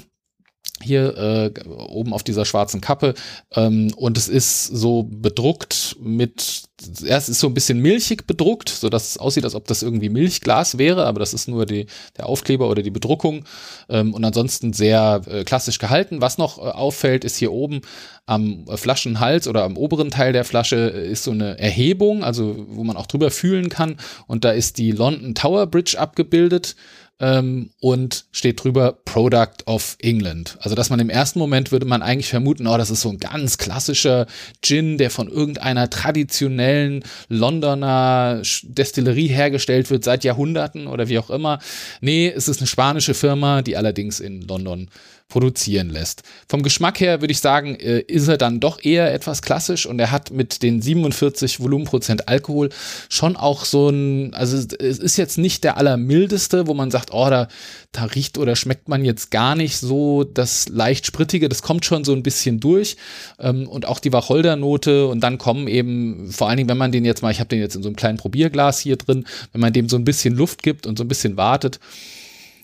hier 0.83 1.17
äh, 1.17 1.69
oben 1.69 2.13
auf 2.13 2.23
dieser 2.23 2.45
schwarzen 2.45 2.81
Kappe. 2.81 3.15
Ähm, 3.55 3.93
und 3.97 4.19
es 4.19 4.29
ist 4.29 4.67
so 4.67 5.05
bedruckt 5.05 5.97
mit 6.01 6.65
erst 7.05 7.29
ist 7.29 7.41
so 7.41 7.47
ein 7.47 7.55
bisschen 7.55 7.79
milchig 7.79 8.27
bedruckt, 8.27 8.69
so 8.69 8.89
dass 8.89 9.11
es 9.11 9.19
aussieht, 9.19 9.45
als 9.45 9.55
ob 9.55 9.67
das 9.67 9.83
irgendwie 9.83 10.09
Milchglas 10.09 10.79
wäre, 10.79 11.07
aber 11.07 11.21
das 11.21 11.35
ist 11.35 11.49
nur 11.49 11.67
die, 11.67 11.87
der 12.17 12.27
Aufkleber 12.27 12.69
oder 12.69 12.83
die 12.83 12.91
Bedruckung. 12.91 13.45
Ähm, 13.89 14.15
und 14.15 14.25
ansonsten 14.25 14.73
sehr 14.73 15.23
äh, 15.27 15.45
klassisch 15.45 15.79
gehalten. 15.79 16.21
Was 16.21 16.39
noch 16.39 16.59
äh, 16.59 16.63
auffällt, 16.63 17.25
ist 17.25 17.37
hier 17.37 17.53
oben 17.53 17.81
am 18.27 18.67
Flaschenhals 18.77 19.49
oder 19.49 19.65
am 19.65 19.77
oberen 19.77 20.11
Teil 20.11 20.33
der 20.33 20.45
Flasche 20.45 20.93
äh, 20.95 21.11
ist 21.11 21.25
so 21.25 21.31
eine 21.31 21.59
Erhebung, 21.59 22.25
also 22.25 22.65
wo 22.69 22.85
man 22.85 22.97
auch 22.97 23.07
drüber 23.07 23.31
fühlen 23.31 23.69
kann. 23.69 23.97
Und 24.27 24.45
da 24.45 24.51
ist 24.53 24.79
die 24.79 24.93
London 24.93 25.35
Tower 25.35 25.67
Bridge 25.67 25.99
abgebildet 25.99 26.77
ähm, 27.23 27.71
und 27.81 28.25
steht 28.33 28.63
drüber 28.63 28.99
Product 29.05 29.65
of 29.67 29.97
England. 30.01 30.59
Also, 30.61 30.75
dass 30.75 30.91
man 30.91 30.99
im 30.99 31.09
ersten 31.09 31.39
Moment 31.39 31.71
würde 31.71 31.87
man 31.87 32.03
eigentlich 32.03 32.29
vermuten, 32.29 32.67
oh, 32.67 32.77
das 32.77 32.91
ist 32.91 33.01
so 33.01 33.11
ein 33.11 33.19
ganz 33.19 33.57
klassischer 33.57 34.27
Gin, 34.61 34.99
der 34.99 35.09
von 35.09 35.29
irgendeiner 35.29 35.89
traditionellen 35.89 37.05
Londoner 37.29 38.43
Destillerie 38.65 39.29
hergestellt 39.29 39.89
wird 39.91 40.03
seit 40.03 40.25
Jahrhunderten 40.25 40.89
oder 40.89 41.09
wie 41.09 41.19
auch 41.19 41.31
immer. 41.31 41.61
Nee, 42.01 42.29
es 42.29 42.49
ist 42.49 42.59
eine 42.59 42.67
spanische 42.67 43.15
Firma, 43.15 43.63
die 43.63 43.77
allerdings 43.77 44.19
in 44.19 44.43
London 44.43 44.89
produzieren 45.33 45.89
lässt. 45.89 46.25
Vom 46.47 46.63
Geschmack 46.63 47.01
her 47.01 47.23
würde 47.23 47.33
ich 47.33 47.41
sagen, 47.41 47.75
äh, 47.77 48.01
ist 48.01 48.29
er 48.29 48.37
dann 48.37 48.61
doch 48.61 48.85
eher 48.85 49.15
etwas 49.15 49.41
klassisch 49.41 49.87
und 49.87 49.99
er 49.99 50.11
hat 50.11 50.31
mit 50.31 50.63
den 50.63 50.83
47 50.83 51.59
Volumenprozent 51.59 52.29
Alkohol 52.29 52.69
schon 53.09 53.37
auch 53.37 53.65
so 53.65 53.89
ein, 53.89 54.35
also 54.35 54.59
es 54.59 54.99
ist 54.99 55.17
jetzt 55.17 55.39
nicht 55.39 55.65
der 55.65 55.79
allermildeste, 55.79 56.67
wo 56.67 56.75
man 56.75 56.91
sagt, 56.91 57.15
oh, 57.15 57.31
da, 57.31 57.49
da 57.93 58.05
riecht 58.05 58.37
oder 58.37 58.57
schmeckt 58.57 58.91
man 58.91 59.07
jetzt 59.07 59.31
gar 59.31 59.55
nicht 59.55 59.79
so 59.79 60.23
das 60.23 60.69
leicht 60.69 61.07
sprittige, 61.07 61.49
das 61.49 61.63
kommt 61.63 61.87
schon 61.87 62.05
so 62.05 62.13
ein 62.13 62.23
bisschen 62.23 62.61
durch 62.61 62.99
ähm, 63.39 63.67
und 63.67 63.87
auch 63.87 64.01
die 64.01 64.13
Wacholdernote 64.13 65.07
und 65.07 65.21
dann 65.21 65.39
kommen 65.39 65.67
eben, 65.67 66.31
vor 66.31 66.51
allen 66.51 66.59
Dingen, 66.59 66.69
wenn 66.69 66.77
man 66.77 66.93
den 66.93 67.07
jetzt 67.07 67.23
mal, 67.23 67.31
ich 67.31 67.41
habe 67.41 67.49
den 67.49 67.61
jetzt 67.61 67.75
in 67.75 67.83
so 67.83 67.89
einem 67.89 67.97
kleinen 67.97 68.19
Probierglas 68.19 68.81
hier 68.81 68.97
drin, 68.97 69.25
wenn 69.53 69.63
man 69.63 69.73
dem 69.73 69.89
so 69.89 69.97
ein 69.97 70.05
bisschen 70.05 70.35
Luft 70.35 70.63
gibt 70.63 70.87
und 70.87 70.99
so 70.99 71.05
ein 71.05 71.09
bisschen 71.09 71.39
wartet, 71.39 71.81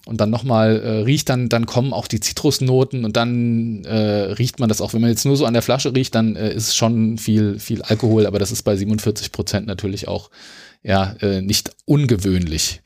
und 0.08 0.22
dann 0.22 0.30
nochmal 0.30 0.80
äh, 0.80 0.88
riecht, 1.02 1.28
dann, 1.28 1.50
dann 1.50 1.66
kommen 1.66 1.92
auch 1.92 2.08
die 2.08 2.18
Zitrusnoten 2.18 3.04
und 3.04 3.18
dann 3.18 3.84
äh, 3.84 4.32
riecht 4.32 4.58
man 4.58 4.70
das 4.70 4.80
auch. 4.80 4.94
Wenn 4.94 5.02
man 5.02 5.10
jetzt 5.10 5.26
nur 5.26 5.36
so 5.36 5.44
an 5.44 5.52
der 5.52 5.60
Flasche 5.60 5.94
riecht, 5.94 6.14
dann 6.14 6.34
äh, 6.34 6.50
ist 6.50 6.74
schon 6.74 7.18
viel, 7.18 7.58
viel 7.58 7.82
Alkohol, 7.82 8.26
aber 8.26 8.38
das 8.38 8.50
ist 8.50 8.62
bei 8.62 8.74
47 8.74 9.32
Prozent 9.32 9.66
natürlich 9.66 10.08
auch 10.08 10.30
ja, 10.82 11.14
äh, 11.20 11.42
nicht 11.42 11.72
ungewöhnlich. 11.84 12.80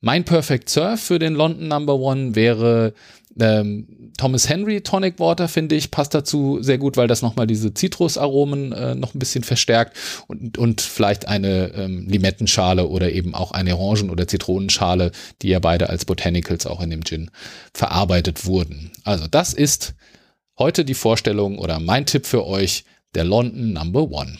Mein 0.00 0.24
Perfect 0.24 0.70
Surf 0.70 1.00
für 1.00 1.18
den 1.18 1.34
London 1.34 1.66
Number 1.66 1.96
One 1.96 2.36
wäre 2.36 2.94
ähm, 3.38 4.12
Thomas 4.16 4.48
Henry 4.48 4.80
Tonic 4.80 5.18
Water, 5.18 5.48
finde 5.48 5.76
ich, 5.76 5.90
passt 5.90 6.14
dazu 6.14 6.58
sehr 6.62 6.78
gut, 6.78 6.96
weil 6.96 7.08
das 7.08 7.22
nochmal 7.22 7.46
diese 7.46 7.72
Zitrusaromen 7.72 8.72
äh, 8.72 8.94
noch 8.94 9.14
ein 9.14 9.18
bisschen 9.18 9.44
verstärkt 9.44 9.96
und, 10.26 10.58
und 10.58 10.80
vielleicht 10.80 11.28
eine 11.28 11.72
ähm, 11.74 12.06
Limettenschale 12.08 12.86
oder 12.86 13.12
eben 13.12 13.34
auch 13.34 13.52
eine 13.52 13.76
Orangen- 13.76 14.10
oder 14.10 14.26
Zitronenschale, 14.26 15.12
die 15.42 15.48
ja 15.48 15.58
beide 15.58 15.88
als 15.88 16.04
Botanicals 16.04 16.66
auch 16.66 16.80
in 16.80 16.90
dem 16.90 17.04
Gin 17.04 17.30
verarbeitet 17.72 18.46
wurden. 18.46 18.90
Also 19.04 19.26
das 19.26 19.54
ist 19.54 19.94
heute 20.58 20.84
die 20.84 20.94
Vorstellung 20.94 21.58
oder 21.58 21.80
mein 21.80 22.06
Tipp 22.06 22.26
für 22.26 22.46
euch, 22.46 22.84
der 23.14 23.24
London 23.24 23.72
Number 23.72 24.10
One. 24.10 24.38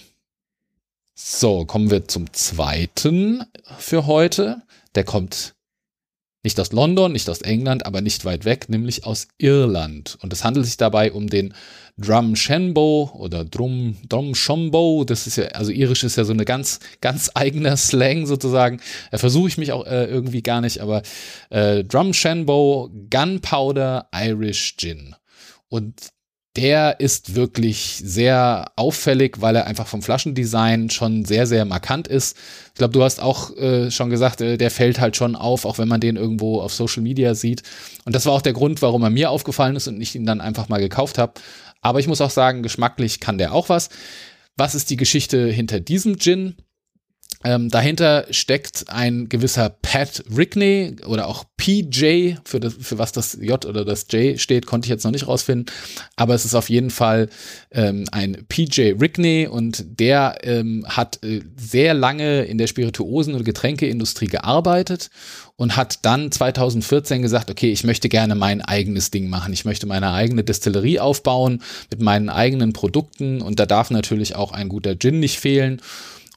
So, 1.15 1.65
kommen 1.65 1.91
wir 1.91 2.09
zum 2.09 2.33
zweiten 2.33 3.45
für 3.79 4.07
heute. 4.07 4.63
Der 4.95 5.05
kommt 5.05 5.55
nicht 6.43 6.59
aus 6.59 6.73
London, 6.73 7.13
nicht 7.13 7.29
aus 7.29 7.43
England, 7.43 7.85
aber 7.85 8.01
nicht 8.01 8.25
weit 8.25 8.45
weg, 8.45 8.69
nämlich 8.69 9.05
aus 9.05 9.29
Irland. 9.39 10.17
Und 10.23 10.33
es 10.33 10.43
handelt 10.43 10.65
sich 10.67 10.79
dabei 10.79 11.13
um 11.13 11.29
den 11.29 11.55
Drum 11.99 12.35
Shenbo 12.35 13.11
oder 13.15 13.45
Drum, 13.45 13.97
Drum 14.09 14.35
Shombo. 14.35 15.05
Das 15.05 15.27
ist 15.27 15.37
ja, 15.37 15.45
also 15.49 15.71
irisch 15.71 16.03
ist 16.03 16.17
ja 16.17 16.25
so 16.25 16.33
eine 16.33 16.47
ganz, 16.47 16.81
ganz 17.03 17.31
eigener 17.35 17.77
Slang 17.77 18.27
sozusagen. 18.27 18.81
Da 19.11 19.19
versuche 19.19 19.49
ich 19.49 19.59
mich 19.59 19.73
auch 19.73 19.87
äh, 19.87 20.07
irgendwie 20.07 20.43
gar 20.43 20.63
nicht, 20.63 20.81
aber 20.81 21.03
äh, 21.51 21.85
Drum 21.85 22.15
Shenbo 22.15 22.91
Gunpowder 23.11 24.09
Irish 24.15 24.77
Gin. 24.79 25.15
Und 25.69 26.11
der 26.57 26.99
ist 26.99 27.37
wirklich 27.37 28.01
sehr 28.05 28.73
auffällig, 28.75 29.41
weil 29.41 29.55
er 29.55 29.67
einfach 29.67 29.87
vom 29.87 30.03
Flaschendesign 30.03 30.91
schon 30.91 31.25
sehr, 31.25 31.47
sehr 31.47 31.65
markant 31.65 32.09
ist. 32.09 32.37
Ich 32.69 32.75
glaube, 32.75 32.93
du 32.93 33.05
hast 33.05 33.23
auch 33.23 33.57
äh, 33.57 33.91
schon 33.91 34.11
gesagt, 34.11 34.41
äh, 34.41 34.57
der 34.57 34.71
fällt 34.73 34.99
halt 34.99 35.17
schon 35.17 35.37
auf, 35.37 35.65
auch 35.65 35.79
wenn 35.79 35.87
man 35.87 36.01
den 36.01 36.17
irgendwo 36.17 36.61
auf 36.61 36.75
Social 36.75 37.03
Media 37.03 37.35
sieht. 37.35 37.63
Und 38.05 38.17
das 38.17 38.27
war 38.27 38.33
auch 38.33 38.43
der 38.43 38.53
Grund, 38.53 38.83
warum 38.83 39.03
er 39.05 39.11
mir 39.11 39.31
aufgefallen 39.31 39.77
ist 39.77 39.87
und 39.87 40.01
ich 40.01 40.15
ihn 40.17 40.27
dann 40.27 40.41
einfach 40.41 40.69
mal 40.69 40.81
gekauft 40.81 41.19
habe. 41.19 41.35
Aber 41.83 42.01
ich 42.01 42.09
muss 42.09 42.21
auch 42.21 42.31
sagen, 42.31 42.63
geschmacklich 42.63 43.21
kann 43.21 43.39
der 43.39 43.55
auch 43.55 43.69
was. 43.69 43.89
Was 44.57 44.75
ist 44.75 44.91
die 44.91 44.97
Geschichte 44.97 45.47
hinter 45.47 45.79
diesem 45.79 46.19
Gin? 46.19 46.57
Ähm, 47.43 47.71
dahinter 47.71 48.27
steckt 48.31 48.85
ein 48.89 49.31
gewisser 49.31 49.71
Pat 49.71 50.25
Rickney 50.37 50.97
oder 51.07 51.27
auch 51.27 51.45
PJ, 51.57 52.35
für, 52.45 52.61
das, 52.61 52.75
für 52.79 52.99
was 52.99 53.13
das 53.13 53.39
J 53.41 53.65
oder 53.65 53.87
das 53.87 54.07
J 54.11 54.39
steht, 54.39 54.67
konnte 54.67 54.87
ich 54.87 54.91
jetzt 54.91 55.05
noch 55.05 55.11
nicht 55.11 55.27
rausfinden. 55.27 55.67
Aber 56.17 56.35
es 56.35 56.45
ist 56.45 56.55
auf 56.55 56.69
jeden 56.69 56.91
Fall 56.91 57.31
ähm, 57.71 58.05
ein 58.13 58.45
PJ 58.49 58.93
Rickney 59.01 59.47
und 59.51 59.85
der 60.01 60.39
ähm, 60.43 60.85
hat 60.87 61.25
äh, 61.25 61.41
sehr 61.57 61.95
lange 61.95 62.43
in 62.43 62.59
der 62.59 62.67
Spirituosen- 62.67 63.35
und 63.35 63.45
Getränkeindustrie 63.45 64.27
gearbeitet 64.27 65.09
und 65.57 65.77
hat 65.77 66.05
dann 66.05 66.31
2014 66.31 67.23
gesagt, 67.23 67.51
okay, 67.51 67.73
ich 67.73 67.85
möchte 67.85 68.11
gerne 68.11 68.35
mein 68.35 68.61
eigenes 68.61 69.11
Ding 69.11 69.31
machen. 69.31 69.55
Ich 69.55 69.65
möchte 69.65 69.87
meine 69.87 70.13
eigene 70.13 70.45
Destillerie 70.45 71.01
aufbauen 71.01 71.63
mit 71.91 72.03
meinen 72.03 72.29
eigenen 72.29 72.75
Produkten 72.75 73.41
und 73.41 73.61
da 73.61 73.65
darf 73.65 73.91
natürlich 73.91 74.37
auch 74.37 74.53
ein 74.53 74.69
guter 74.69 74.99
Gin 74.99 75.21
nicht 75.21 75.39
fehlen. 75.41 75.81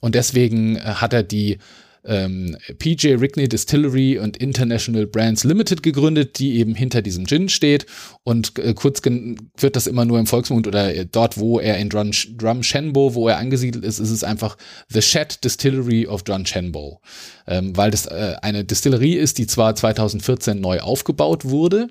Und 0.04 0.16
deswegen 0.16 0.76
äh, 0.76 0.82
hat 0.82 1.14
er 1.14 1.24
die 1.24 1.60
ähm, 2.04 2.58
PJ 2.78 3.14
Rickney 3.14 3.48
Distillery 3.48 4.20
und 4.20 4.36
International 4.36 5.08
Brands 5.08 5.46
Limited 5.46 5.82
gegründet, 5.82 6.40
die 6.40 6.58
eben 6.58 6.76
hinter 6.76 7.02
diesem 7.02 7.26
Gin 7.26 7.48
steht. 7.48 7.86
Und 8.26 8.60
äh, 8.60 8.74
kurz 8.74 9.02
wird 9.06 9.78
das 9.78 9.88
immer 9.88 10.04
nur 10.04 10.20
im 10.20 10.28
Volksmund 10.28 10.68
oder 10.68 10.94
äh, 10.94 11.06
dort, 11.10 11.38
wo 11.38 11.58
er 11.58 11.78
in 11.78 11.88
Drum, 11.88 12.12
Drumshanbo, 12.36 13.16
wo 13.16 13.30
er 13.30 13.38
angesiedelt 13.38 13.86
ist, 13.86 14.00
ist 14.00 14.10
es 14.10 14.26
einfach 14.26 14.58
The 14.90 15.02
Shed 15.02 15.42
Distillery 15.42 16.06
of 16.06 16.24
Drumshanbo. 16.24 17.00
Ähm, 17.48 17.78
weil 17.78 17.92
das 17.92 18.06
äh, 18.06 18.36
eine 18.42 18.66
Distillerie 18.66 19.16
ist, 19.16 19.38
die 19.38 19.48
zwar 19.48 19.74
2014 19.74 20.60
neu 20.60 20.82
aufgebaut 20.82 21.46
wurde, 21.46 21.88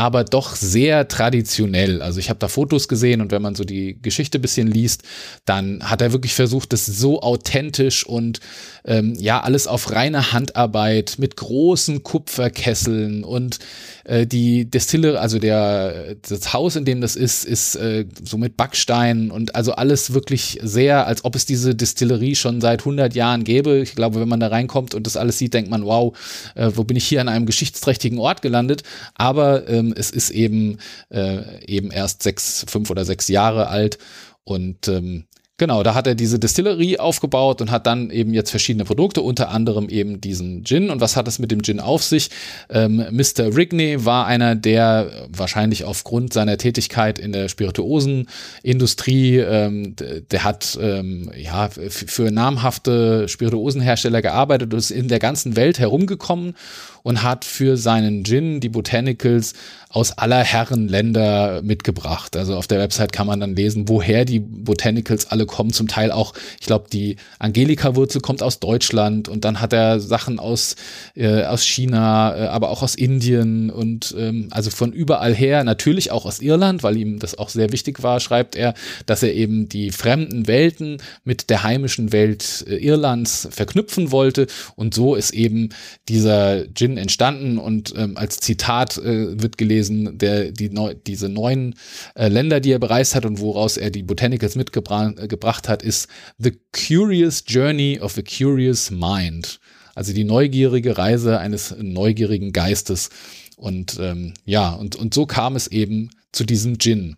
aber 0.00 0.24
doch 0.24 0.56
sehr 0.56 1.08
traditionell. 1.08 2.00
Also 2.00 2.20
ich 2.20 2.30
habe 2.30 2.38
da 2.38 2.48
Fotos 2.48 2.88
gesehen 2.88 3.20
und 3.20 3.32
wenn 3.32 3.42
man 3.42 3.54
so 3.54 3.64
die 3.64 4.00
Geschichte 4.00 4.38
bisschen 4.38 4.66
liest, 4.66 5.02
dann 5.44 5.82
hat 5.90 6.00
er 6.00 6.12
wirklich 6.12 6.32
versucht, 6.32 6.72
das 6.72 6.86
so 6.86 7.20
authentisch 7.20 8.06
und 8.06 8.40
ähm, 8.84 9.14
ja, 9.18 9.40
alles 9.40 9.66
auf 9.66 9.92
reine 9.92 10.32
Handarbeit 10.32 11.16
mit 11.18 11.36
großen 11.36 12.02
Kupferkesseln 12.02 13.24
und 13.24 13.58
äh, 14.04 14.26
die 14.26 14.70
Destille, 14.70 15.20
also 15.20 15.38
der, 15.38 16.16
das 16.28 16.52
Haus, 16.52 16.76
in 16.76 16.84
dem 16.84 17.00
das 17.00 17.16
ist, 17.16 17.44
ist 17.44 17.76
äh, 17.76 18.06
so 18.22 18.38
mit 18.38 18.56
Backsteinen 18.56 19.30
und 19.30 19.54
also 19.54 19.72
alles 19.72 20.12
wirklich 20.14 20.58
sehr, 20.62 21.06
als 21.06 21.24
ob 21.24 21.36
es 21.36 21.46
diese 21.46 21.74
Distillerie 21.74 22.34
schon 22.34 22.60
seit 22.60 22.80
100 22.80 23.14
Jahren 23.14 23.44
gäbe. 23.44 23.78
Ich 23.78 23.94
glaube, 23.94 24.20
wenn 24.20 24.28
man 24.28 24.40
da 24.40 24.48
reinkommt 24.48 24.94
und 24.94 25.06
das 25.06 25.16
alles 25.16 25.38
sieht, 25.38 25.54
denkt 25.54 25.70
man, 25.70 25.84
wow, 25.84 26.16
äh, 26.54 26.70
wo 26.74 26.84
bin 26.84 26.96
ich 26.96 27.06
hier 27.06 27.20
an 27.20 27.28
einem 27.28 27.46
geschichtsträchtigen 27.46 28.18
Ort 28.18 28.42
gelandet? 28.42 28.82
Aber 29.14 29.68
ähm, 29.68 29.94
es 29.96 30.10
ist 30.10 30.30
eben, 30.30 30.78
äh, 31.10 31.64
eben 31.66 31.90
erst 31.90 32.22
sechs, 32.22 32.64
fünf 32.68 32.90
oder 32.90 33.04
sechs 33.04 33.28
Jahre 33.28 33.68
alt 33.68 33.98
und 34.44 34.88
ähm, 34.88 35.24
Genau, 35.60 35.82
da 35.82 35.94
hat 35.94 36.06
er 36.06 36.14
diese 36.14 36.38
Distillerie 36.38 36.98
aufgebaut 36.98 37.60
und 37.60 37.70
hat 37.70 37.86
dann 37.86 38.08
eben 38.08 38.32
jetzt 38.32 38.48
verschiedene 38.48 38.86
Produkte, 38.86 39.20
unter 39.20 39.50
anderem 39.50 39.90
eben 39.90 40.18
diesen 40.18 40.64
Gin. 40.64 40.88
Und 40.88 41.02
was 41.02 41.16
hat 41.16 41.28
es 41.28 41.38
mit 41.38 41.50
dem 41.50 41.62
Gin 41.62 41.80
auf 41.80 42.02
sich? 42.02 42.30
Ähm, 42.70 43.04
Mr. 43.10 43.54
Rigney 43.54 44.06
war 44.06 44.24
einer, 44.24 44.54
der 44.54 45.28
wahrscheinlich 45.28 45.84
aufgrund 45.84 46.32
seiner 46.32 46.56
Tätigkeit 46.56 47.18
in 47.18 47.32
der 47.32 47.50
Spirituosenindustrie, 47.50 49.36
ähm, 49.36 49.96
der 50.30 50.44
hat 50.44 50.78
ähm, 50.80 51.30
ja 51.36 51.68
für 51.68 52.30
namhafte 52.30 53.28
Spirituosenhersteller 53.28 54.22
gearbeitet 54.22 54.72
und 54.72 54.78
ist 54.78 54.90
in 54.90 55.08
der 55.08 55.18
ganzen 55.18 55.56
Welt 55.56 55.78
herumgekommen 55.78 56.54
und 57.02 57.22
hat 57.22 57.44
für 57.44 57.76
seinen 57.76 58.24
Gin 58.24 58.60
die 58.60 58.68
Botanicals 58.68 59.54
aus 59.92 60.12
aller 60.12 60.44
Herren 60.44 60.86
Länder 60.86 61.62
mitgebracht. 61.62 62.36
Also 62.36 62.54
auf 62.54 62.68
der 62.68 62.78
Website 62.78 63.12
kann 63.12 63.26
man 63.26 63.40
dann 63.40 63.56
lesen, 63.56 63.88
woher 63.88 64.24
die 64.24 64.38
Botanicals 64.38 65.26
alle 65.32 65.46
kommen. 65.46 65.72
Zum 65.72 65.88
Teil 65.88 66.12
auch, 66.12 66.32
ich 66.60 66.66
glaube, 66.66 66.86
die 66.92 67.16
Angelika-Wurzel 67.40 68.20
kommt 68.20 68.40
aus 68.40 68.60
Deutschland 68.60 69.28
und 69.28 69.44
dann 69.44 69.60
hat 69.60 69.72
er 69.72 69.98
Sachen 69.98 70.38
aus, 70.38 70.76
äh, 71.16 71.42
aus 71.42 71.64
China, 71.64 72.36
äh, 72.36 72.46
aber 72.46 72.70
auch 72.70 72.84
aus 72.84 72.94
Indien 72.94 73.70
und 73.70 74.14
ähm, 74.16 74.46
also 74.52 74.70
von 74.70 74.92
überall 74.92 75.34
her, 75.34 75.64
natürlich 75.64 76.12
auch 76.12 76.24
aus 76.24 76.38
Irland, 76.38 76.84
weil 76.84 76.96
ihm 76.96 77.18
das 77.18 77.36
auch 77.36 77.48
sehr 77.48 77.72
wichtig 77.72 78.00
war, 78.04 78.20
schreibt 78.20 78.54
er, 78.54 78.74
dass 79.06 79.24
er 79.24 79.34
eben 79.34 79.68
die 79.68 79.90
fremden 79.90 80.46
Welten 80.46 80.98
mit 81.24 81.50
der 81.50 81.64
heimischen 81.64 82.12
Welt 82.12 82.64
äh, 82.68 82.76
Irlands 82.76 83.48
verknüpfen 83.50 84.12
wollte 84.12 84.46
und 84.76 84.94
so 84.94 85.16
ist 85.16 85.32
eben 85.32 85.70
dieser 86.08 86.72
Gin 86.74 86.89
entstanden 86.96 87.58
und 87.58 87.94
ähm, 87.96 88.16
als 88.16 88.38
Zitat 88.38 88.98
äh, 88.98 89.40
wird 89.40 89.58
gelesen, 89.58 89.70
gelesen, 89.80 90.18
der 90.18 90.52
die 90.52 90.70
neu, 90.70 90.94
diese 90.94 91.28
neuen 91.28 91.74
äh, 92.14 92.28
Länder, 92.28 92.60
die 92.60 92.72
er 92.72 92.78
bereist 92.78 93.14
hat 93.14 93.24
und 93.24 93.40
woraus 93.40 93.76
er 93.76 93.90
die 93.90 94.02
Botanicals 94.02 94.56
mitgebracht 94.56 95.66
äh, 95.66 95.68
hat, 95.68 95.82
ist 95.82 96.08
The 96.38 96.52
Curious 96.72 97.44
Journey 97.46 97.98
of 98.00 98.18
a 98.18 98.22
Curious 98.22 98.90
Mind. 98.90 99.60
Also 99.94 100.12
die 100.12 100.24
neugierige 100.24 100.96
Reise 100.96 101.38
eines 101.38 101.74
neugierigen 101.78 102.52
Geistes. 102.52 103.10
Und 103.56 103.98
ähm, 104.00 104.34
ja, 104.44 104.70
und, 104.70 104.96
und 104.96 105.12
so 105.12 105.26
kam 105.26 105.56
es 105.56 105.66
eben 105.66 106.10
zu 106.32 106.44
diesem 106.44 106.78
Gin. 106.78 107.16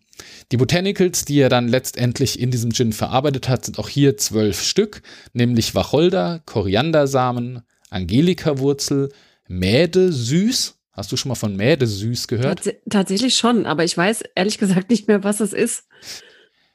Die 0.51 0.57
Botanicals, 0.57 1.25
die 1.25 1.39
er 1.41 1.49
dann 1.49 1.69
letztendlich 1.69 2.39
in 2.41 2.51
diesem 2.51 2.73
Gin 2.73 2.93
verarbeitet 2.93 3.49
hat, 3.49 3.65
sind 3.65 3.79
auch 3.79 3.89
hier 3.89 4.17
zwölf 4.17 4.63
Stück, 4.63 5.03
nämlich 5.33 5.75
Wacholder, 5.75 6.43
Koriandersamen, 6.47 7.63
Angelika-Wurzel, 7.91 9.11
Mäde 9.49 10.13
süß, 10.13 10.77
Hast 10.93 11.11
du 11.11 11.17
schon 11.17 11.31
mal 11.31 11.37
von 11.37 11.57
Mädesüß 11.57 12.29
gehört? 12.29 12.65
Tats 12.65 12.77
tatsächlich 12.89 13.37
schon, 13.37 13.65
aber 13.65 13.83
ich 13.83 13.97
weiß 13.97 14.25
ehrlich 14.35 14.59
gesagt 14.59 14.91
nicht 14.91 15.09
mehr, 15.09 15.25
was 15.25 15.41
es 15.41 15.55
ist. 15.55 15.85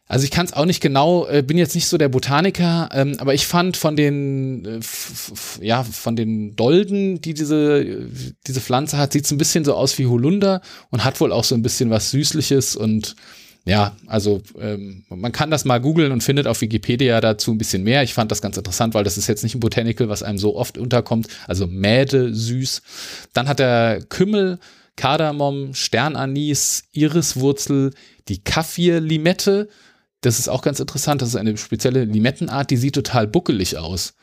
Also 0.07 0.23
ich 0.23 0.31
kann 0.31 0.45
es 0.45 0.53
auch 0.53 0.65
nicht 0.65 0.81
genau, 0.81 1.27
äh, 1.27 1.43
bin 1.43 1.57
jetzt 1.57 1.75
nicht 1.75 1.87
so 1.87 1.97
der 1.97 2.09
Botaniker, 2.09 2.89
ähm, 2.93 3.17
aber 3.19 3.33
ich 3.33 3.45
fand 3.45 3.75
von 3.75 3.95
den, 3.95 4.65
äh, 4.65 4.79
ja, 5.61 5.83
von 5.83 6.15
den 6.15 6.55
Dolden, 6.55 7.21
die 7.21 7.33
diese, 7.33 8.07
diese 8.47 8.61
Pflanze 8.61 8.97
hat, 8.97 9.11
sieht 9.11 9.25
es 9.25 9.31
ein 9.31 9.37
bisschen 9.37 9.65
so 9.65 9.75
aus 9.75 9.97
wie 9.99 10.07
Holunder 10.07 10.61
und 10.91 11.03
hat 11.03 11.19
wohl 11.19 11.33
auch 11.33 11.43
so 11.43 11.55
ein 11.55 11.61
bisschen 11.61 11.89
was 11.89 12.09
Süßliches 12.11 12.77
und 12.77 13.15
ja, 13.67 13.97
also 14.05 14.41
ähm, 14.59 15.03
man 15.09 15.33
kann 15.33 15.51
das 15.51 15.65
mal 15.65 15.81
googeln 15.81 16.13
und 16.13 16.23
findet 16.23 16.47
auf 16.47 16.61
Wikipedia 16.61 17.19
dazu 17.19 17.51
ein 17.51 17.57
bisschen 17.57 17.83
mehr. 17.83 18.01
Ich 18.01 18.13
fand 18.13 18.31
das 18.31 18.41
ganz 18.41 18.55
interessant, 18.55 18.93
weil 18.93 19.03
das 19.03 19.17
ist 19.17 19.27
jetzt 19.27 19.43
nicht 19.43 19.55
ein 19.55 19.59
Botanical, 19.59 20.07
was 20.07 20.23
einem 20.23 20.37
so 20.37 20.55
oft 20.55 20.77
unterkommt. 20.77 21.27
Also 21.47 21.67
Mäde, 21.67 22.33
süß. 22.33 22.81
Dann 23.33 23.49
hat 23.49 23.59
er 23.59 24.01
Kümmel, 24.01 24.59
Kardamom, 24.95 25.73
Sternanis, 25.73 26.85
Iriswurzel, 26.93 27.93
die 28.29 28.41
Kaffir-Limette. 28.41 29.67
Das 30.21 30.39
ist 30.39 30.47
auch 30.47 30.61
ganz 30.61 30.79
interessant. 30.79 31.21
Das 31.21 31.29
ist 31.29 31.35
eine 31.35 31.57
spezielle 31.57 32.05
Limettenart, 32.05 32.71
die 32.71 32.77
sieht 32.77 32.95
total 32.95 33.27
buckelig 33.27 33.77
aus. 33.77 34.13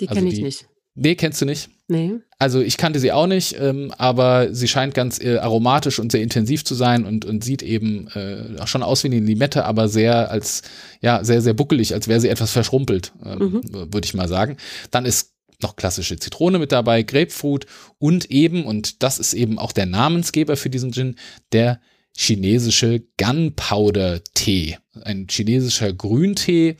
Die 0.00 0.08
also 0.08 0.20
kenne 0.20 0.32
ich 0.32 0.40
nicht. 0.40 0.66
Nee, 0.96 1.14
kennst 1.14 1.40
du 1.40 1.46
nicht? 1.46 1.70
Nee. 1.86 2.14
Also 2.38 2.60
ich 2.60 2.78
kannte 2.78 2.98
sie 2.98 3.12
auch 3.12 3.26
nicht, 3.26 3.56
ähm, 3.60 3.92
aber 3.98 4.54
sie 4.54 4.68
scheint 4.68 4.94
ganz 4.94 5.20
äh, 5.20 5.36
aromatisch 5.36 5.98
und 5.98 6.12
sehr 6.12 6.22
intensiv 6.22 6.64
zu 6.64 6.74
sein 6.74 7.04
und, 7.04 7.26
und 7.26 7.44
sieht 7.44 7.62
eben 7.62 8.08
äh, 8.08 8.66
schon 8.66 8.82
aus 8.82 9.04
wie 9.04 9.08
eine 9.08 9.20
Limette, 9.20 9.66
aber 9.66 9.88
sehr 9.88 10.30
als, 10.30 10.62
ja, 11.02 11.22
sehr, 11.24 11.42
sehr 11.42 11.52
buckelig, 11.52 11.92
als 11.92 12.08
wäre 12.08 12.20
sie 12.20 12.28
etwas 12.28 12.52
verschrumpelt, 12.52 13.12
ähm, 13.24 13.38
mhm. 13.38 13.92
würde 13.92 14.04
ich 14.04 14.14
mal 14.14 14.28
sagen. 14.28 14.56
Dann 14.90 15.04
ist 15.04 15.32
noch 15.62 15.76
klassische 15.76 16.18
Zitrone 16.18 16.58
mit 16.58 16.72
dabei, 16.72 17.02
Grapefruit 17.02 17.66
und 17.98 18.30
eben, 18.30 18.64
und 18.64 19.02
das 19.02 19.18
ist 19.18 19.34
eben 19.34 19.58
auch 19.58 19.72
der 19.72 19.86
Namensgeber 19.86 20.56
für 20.56 20.70
diesen 20.70 20.92
Gin, 20.92 21.16
der 21.52 21.80
chinesische 22.16 23.02
Gunpowder-Tee. 23.18 24.78
Ein 25.02 25.26
chinesischer 25.28 25.92
Grüntee, 25.92 26.76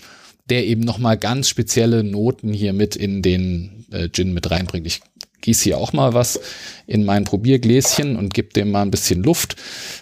der 0.48 0.66
eben 0.66 0.82
nochmal 0.82 1.18
ganz 1.18 1.48
spezielle 1.48 2.04
Noten 2.04 2.52
hier 2.52 2.72
mit 2.72 2.96
in 2.96 3.22
den 3.22 3.73
äh, 3.94 4.08
Gin 4.10 4.34
mit 4.34 4.50
reinbringt. 4.50 4.86
Ich 4.86 5.00
gieße 5.40 5.64
hier 5.64 5.78
auch 5.78 5.92
mal 5.92 6.14
was 6.14 6.40
in 6.86 7.04
mein 7.04 7.24
Probiergläschen 7.24 8.16
und 8.16 8.34
gebe 8.34 8.52
dem 8.52 8.70
mal 8.70 8.82
ein 8.82 8.90
bisschen 8.90 9.22
Luft, 9.22 9.56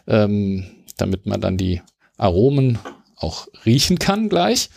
ähm, 0.07 0.65
damit 0.97 1.27
man 1.27 1.41
dann 1.41 1.57
die 1.57 1.83
Aromen 2.17 2.79
auch 3.17 3.47
riechen 3.65 3.99
kann 3.99 4.29
gleich. 4.29 4.69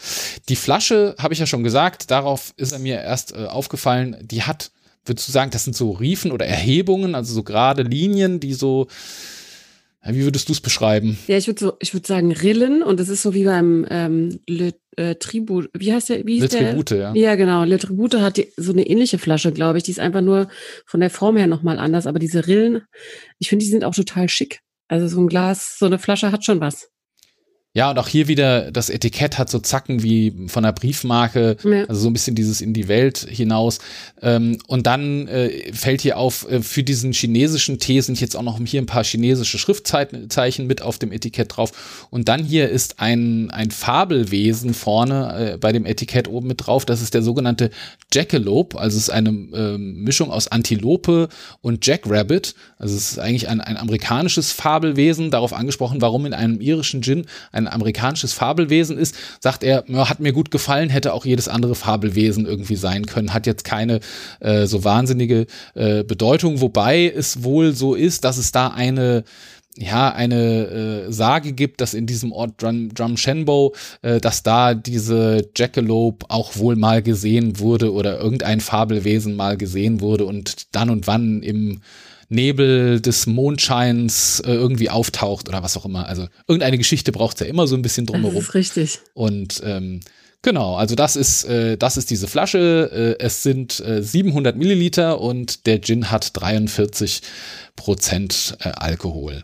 Die 0.49 0.55
Flasche, 0.55 1.15
habe 1.17 1.33
ich 1.33 1.39
ja 1.39 1.47
schon 1.47 1.63
gesagt, 1.63 2.11
darauf 2.11 2.53
ist 2.57 2.71
er 2.71 2.79
mir 2.79 3.01
erst 3.01 3.33
äh, 3.33 3.45
aufgefallen, 3.45 4.17
die 4.21 4.43
hat, 4.43 4.71
würdest 5.05 5.27
du 5.27 5.31
sagen, 5.31 5.51
das 5.51 5.63
sind 5.63 5.75
so 5.75 5.91
Riefen 5.91 6.31
oder 6.31 6.45
Erhebungen, 6.45 7.15
also 7.15 7.33
so 7.33 7.43
gerade 7.43 7.83
Linien, 7.83 8.39
die 8.39 8.53
so 8.53 8.87
wie 10.07 10.23
würdest 10.23 10.49
du 10.49 10.53
es 10.53 10.61
beschreiben? 10.61 11.17
Ja, 11.27 11.37
ich 11.37 11.47
würde 11.47 11.59
so, 11.59 11.73
ich 11.79 11.91
sagen 12.05 12.31
Rillen 12.31 12.83
und 12.83 12.99
es 12.99 13.09
ist 13.09 13.23
so 13.23 13.33
wie 13.33 13.45
beim 13.45 13.87
ähm, 13.89 14.39
Le 14.47 14.73
äh, 14.97 15.15
Tribut. 15.15 15.69
Wie 15.73 15.93
heißt 15.93 16.09
der? 16.09 16.25
Wie 16.25 16.39
Le 16.39 16.49
Tribute, 16.49 16.91
ja. 16.91 17.13
Ja, 17.13 17.35
genau. 17.35 17.63
Le 17.63 17.77
Tribute 17.77 18.15
hat 18.15 18.37
die, 18.37 18.51
so 18.57 18.71
eine 18.71 18.87
ähnliche 18.87 19.17
Flasche, 19.17 19.51
glaube 19.51 19.77
ich. 19.77 19.83
Die 19.83 19.91
ist 19.91 19.99
einfach 19.99 20.21
nur 20.21 20.47
von 20.85 20.99
der 20.99 21.09
Form 21.09 21.37
her 21.37 21.47
nochmal 21.47 21.79
anders. 21.79 22.07
Aber 22.07 22.19
diese 22.19 22.47
Rillen, 22.47 22.83
ich 23.39 23.49
finde, 23.49 23.65
die 23.65 23.71
sind 23.71 23.83
auch 23.83 23.95
total 23.95 24.29
schick. 24.29 24.59
Also 24.87 25.07
so 25.07 25.19
ein 25.19 25.27
Glas, 25.27 25.77
so 25.79 25.85
eine 25.85 25.99
Flasche 25.99 26.31
hat 26.31 26.45
schon 26.45 26.59
was. 26.59 26.89
Ja, 27.75 27.91
und 27.91 27.99
auch 27.99 28.07
hier 28.07 28.29
wieder, 28.29 28.71
das 28.71 28.89
Etikett 28.89 29.37
hat 29.37 29.49
so 29.49 29.59
Zacken 29.59 30.01
wie 30.01 30.33
von 30.47 30.63
einer 30.63 30.71
Briefmarke, 30.71 31.57
ja. 31.61 31.83
also 31.83 32.01
so 32.01 32.09
ein 32.09 32.13
bisschen 32.13 32.33
dieses 32.33 32.61
in 32.61 32.73
die 32.73 32.87
Welt 32.87 33.27
hinaus. 33.29 33.79
Ähm, 34.21 34.59
und 34.67 34.87
dann 34.87 35.27
äh, 35.27 35.73
fällt 35.73 35.99
hier 35.99 36.17
auf, 36.17 36.49
äh, 36.49 36.61
für 36.61 36.83
diesen 36.83 37.11
chinesischen 37.11 37.77
Tee 37.77 37.99
sind 37.99 38.21
jetzt 38.21 38.37
auch 38.37 38.43
noch 38.43 38.57
hier 38.63 38.81
ein 38.81 38.85
paar 38.85 39.03
chinesische 39.03 39.57
Schriftzeichen 39.57 40.67
mit 40.67 40.81
auf 40.81 40.99
dem 40.99 41.11
Etikett 41.11 41.57
drauf. 41.57 42.07
Und 42.11 42.29
dann 42.29 42.45
hier 42.45 42.69
ist 42.69 43.01
ein, 43.01 43.51
ein 43.51 43.71
Fabelwesen 43.71 44.73
vorne 44.73 45.55
äh, 45.55 45.57
bei 45.57 45.73
dem 45.73 45.85
Etikett 45.85 46.29
oben 46.29 46.47
mit 46.47 46.65
drauf. 46.65 46.85
Das 46.85 47.01
ist 47.01 47.13
der 47.13 47.23
sogenannte 47.23 47.71
Jackalope, 48.13 48.79
also 48.79 48.95
es 48.95 49.03
ist 49.03 49.09
eine 49.09 49.29
äh, 49.29 49.77
Mischung 49.77 50.31
aus 50.31 50.47
Antilope 50.47 51.27
und 51.59 51.85
Jackrabbit. 51.85 52.55
Also 52.79 52.95
es 52.95 53.11
ist 53.11 53.19
eigentlich 53.19 53.49
ein, 53.49 53.59
ein 53.59 53.75
amerikanisches 53.75 54.53
Fabelwesen, 54.53 55.29
darauf 55.29 55.51
angesprochen, 55.51 55.99
warum 55.99 56.25
in 56.25 56.33
einem 56.33 56.61
irischen 56.61 57.01
Gin 57.01 57.25
ein 57.51 57.64
ein 57.67 57.73
amerikanisches 57.73 58.33
Fabelwesen 58.33 58.97
ist, 58.97 59.15
sagt 59.39 59.63
er, 59.63 59.85
hat 59.95 60.19
mir 60.19 60.33
gut 60.33 60.51
gefallen, 60.51 60.89
hätte 60.89 61.13
auch 61.13 61.25
jedes 61.25 61.47
andere 61.47 61.75
Fabelwesen 61.75 62.45
irgendwie 62.45 62.75
sein 62.75 63.05
können, 63.05 63.33
hat 63.33 63.47
jetzt 63.47 63.63
keine 63.63 63.99
äh, 64.39 64.65
so 64.65 64.83
wahnsinnige 64.83 65.47
äh, 65.73 66.03
Bedeutung, 66.03 66.61
wobei 66.61 67.11
es 67.15 67.43
wohl 67.43 67.73
so 67.73 67.95
ist, 67.95 68.23
dass 68.23 68.37
es 68.37 68.51
da 68.51 68.67
eine 68.67 69.23
ja, 69.77 70.09
eine 70.13 71.07
äh, 71.07 71.11
Sage 71.11 71.51
gibt, 71.51 71.81
dass 71.81 71.93
in 71.93 72.05
diesem 72.05 72.31
Ort 72.31 72.61
Drum, 72.61 72.93
Drumshenbo, 72.93 73.75
äh, 74.01 74.21
dass 74.21 74.41
da 74.41 74.73
diese 74.73 75.49
Jackalope 75.55 76.25
auch 76.29 76.55
wohl 76.55 76.77
mal 76.77 77.01
gesehen 77.01 77.59
wurde 77.59 77.91
oder 77.91 78.19
irgendein 78.19 78.61
Fabelwesen 78.61 79.35
mal 79.35 79.57
gesehen 79.57 79.99
wurde 79.99 80.25
und 80.25 80.73
dann 80.73 80.89
und 80.89 81.07
wann 81.07 81.43
im 81.43 81.81
Nebel 82.29 83.01
des 83.01 83.27
Mondscheins 83.27 84.39
äh, 84.45 84.51
irgendwie 84.51 84.89
auftaucht 84.89 85.47
oder 85.47 85.63
was 85.63 85.77
auch 85.77 85.85
immer. 85.85 86.07
Also 86.07 86.27
irgendeine 86.47 86.77
Geschichte 86.77 87.11
braucht 87.11 87.35
es 87.35 87.41
ja 87.41 87.45
immer 87.47 87.67
so 87.67 87.75
ein 87.75 87.81
bisschen 87.81 88.05
drumherum. 88.05 88.35
Das 88.35 88.45
ist 88.45 88.55
richtig. 88.55 88.99
Und 89.13 89.61
ähm, 89.63 89.99
Genau, 90.45 90.75
also 90.75 90.93
das 90.93 91.15
ist, 91.15 91.45
äh, 91.45 91.75
das 91.75 91.97
ist 91.97 92.11
diese 92.11 92.27
Flasche. 92.27 93.17
Äh, 93.19 93.23
es 93.23 93.41
sind 93.41 93.79
äh, 93.79 94.03
700 94.03 94.55
Milliliter 94.55 95.19
und 95.19 95.65
der 95.65 95.81
Gin 95.81 96.11
hat 96.11 96.39
43 96.39 97.23
Prozent 97.75 98.55
äh, 98.59 98.69
Alkohol. 98.69 99.43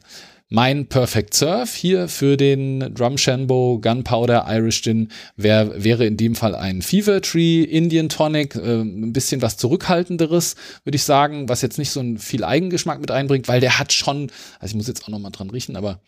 Mein 0.53 0.87
Perfect 0.87 1.33
Surf 1.33 1.75
hier 1.75 2.09
für 2.09 2.35
den 2.35 2.93
Drum 2.93 3.17
Shanbo 3.17 3.79
Gunpowder 3.81 4.47
Irish 4.49 4.81
Gin 4.81 5.07
wär, 5.37 5.81
wäre 5.81 6.05
in 6.05 6.17
dem 6.17 6.35
Fall 6.35 6.55
ein 6.55 6.81
Fever 6.81 7.21
Tree 7.21 7.63
Indian 7.63 8.09
Tonic, 8.09 8.55
äh, 8.55 8.81
ein 8.81 9.13
bisschen 9.13 9.41
was 9.41 9.55
zurückhaltenderes, 9.55 10.57
würde 10.83 10.97
ich 10.97 11.03
sagen, 11.03 11.47
was 11.47 11.61
jetzt 11.61 11.77
nicht 11.77 11.91
so 11.91 12.01
ein 12.01 12.17
viel 12.17 12.43
Eigengeschmack 12.43 12.99
mit 12.99 13.11
einbringt, 13.11 13.47
weil 13.47 13.61
der 13.61 13.79
hat 13.79 13.93
schon, 13.93 14.29
also 14.59 14.73
ich 14.73 14.75
muss 14.75 14.89
jetzt 14.89 15.05
auch 15.05 15.07
noch 15.07 15.19
mal 15.19 15.29
dran 15.29 15.49
riechen, 15.49 15.77
aber 15.77 16.01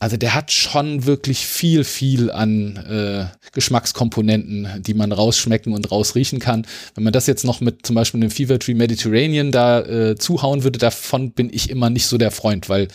also 0.00 0.16
der 0.16 0.34
hat 0.34 0.52
schon 0.52 1.06
wirklich 1.06 1.46
viel, 1.46 1.82
viel 1.82 2.30
an 2.30 2.76
äh, 2.76 3.26
Geschmackskomponenten, 3.52 4.82
die 4.82 4.94
man 4.94 5.10
rausschmecken 5.10 5.72
und 5.72 5.90
rausriechen 5.90 6.38
kann. 6.38 6.66
Wenn 6.94 7.04
man 7.04 7.12
das 7.12 7.26
jetzt 7.26 7.44
noch 7.44 7.60
mit 7.60 7.84
zum 7.84 7.96
Beispiel 7.96 8.20
einem 8.20 8.30
Fever 8.30 8.58
Tree 8.60 8.74
Mediterranean 8.74 9.50
da 9.50 9.80
äh, 9.80 10.16
zuhauen 10.16 10.62
würde, 10.62 10.78
davon 10.78 11.32
bin 11.32 11.50
ich 11.52 11.70
immer 11.70 11.90
nicht 11.90 12.06
so 12.06 12.16
der 12.16 12.30
Freund, 12.30 12.68
weil 12.68 12.86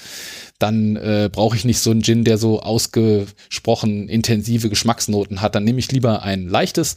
dann 0.63 0.95
äh, 0.95 1.29
brauche 1.29 1.57
ich 1.57 1.65
nicht 1.65 1.79
so 1.79 1.91
einen 1.91 2.03
Gin, 2.03 2.23
der 2.23 2.37
so 2.37 2.61
ausgesprochen 2.61 4.07
intensive 4.07 4.69
Geschmacksnoten 4.69 5.41
hat. 5.41 5.55
Dann 5.55 5.65
nehme 5.65 5.79
ich 5.79 5.91
lieber 5.91 6.23
ein 6.23 6.47
leichtes 6.47 6.95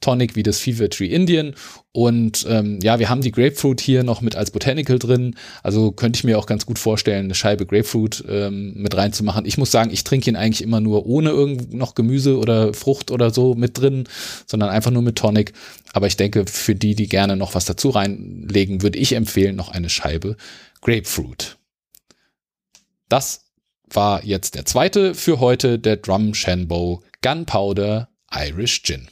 Tonic 0.00 0.36
wie 0.36 0.44
das 0.44 0.60
Fever 0.60 0.88
Tree 0.88 1.08
Indian. 1.08 1.54
Und 1.90 2.46
ähm, 2.48 2.78
ja, 2.80 3.00
wir 3.00 3.08
haben 3.08 3.20
die 3.20 3.32
Grapefruit 3.32 3.80
hier 3.80 4.04
noch 4.04 4.20
mit 4.20 4.36
als 4.36 4.52
Botanical 4.52 5.00
drin. 5.00 5.34
Also 5.64 5.90
könnte 5.90 6.18
ich 6.18 6.22
mir 6.22 6.38
auch 6.38 6.46
ganz 6.46 6.64
gut 6.64 6.78
vorstellen, 6.78 7.24
eine 7.24 7.34
Scheibe 7.34 7.66
Grapefruit 7.66 8.22
ähm, 8.28 8.74
mit 8.76 8.96
reinzumachen. 8.96 9.46
Ich 9.46 9.58
muss 9.58 9.72
sagen, 9.72 9.90
ich 9.90 10.04
trinke 10.04 10.30
ihn 10.30 10.36
eigentlich 10.36 10.62
immer 10.62 10.78
nur 10.78 11.04
ohne 11.06 11.30
irgend 11.30 11.74
noch 11.74 11.96
Gemüse 11.96 12.38
oder 12.38 12.72
Frucht 12.72 13.10
oder 13.10 13.32
so 13.32 13.56
mit 13.56 13.78
drin, 13.78 14.04
sondern 14.46 14.70
einfach 14.70 14.92
nur 14.92 15.02
mit 15.02 15.16
Tonic. 15.16 15.54
Aber 15.92 16.06
ich 16.06 16.16
denke, 16.16 16.44
für 16.46 16.76
die, 16.76 16.94
die 16.94 17.08
gerne 17.08 17.34
noch 17.34 17.56
was 17.56 17.64
dazu 17.64 17.90
reinlegen, 17.90 18.82
würde 18.82 19.00
ich 19.00 19.14
empfehlen, 19.16 19.56
noch 19.56 19.70
eine 19.70 19.90
Scheibe 19.90 20.36
Grapefruit. 20.82 21.57
Das 23.08 23.46
war 23.90 24.22
jetzt 24.22 24.54
der 24.54 24.66
zweite 24.66 25.14
für 25.14 25.40
heute, 25.40 25.78
der 25.78 25.96
Drum 25.96 26.34
Shanbo 26.34 27.02
Gunpowder 27.22 28.08
Irish 28.30 28.82
Gin. 28.82 29.08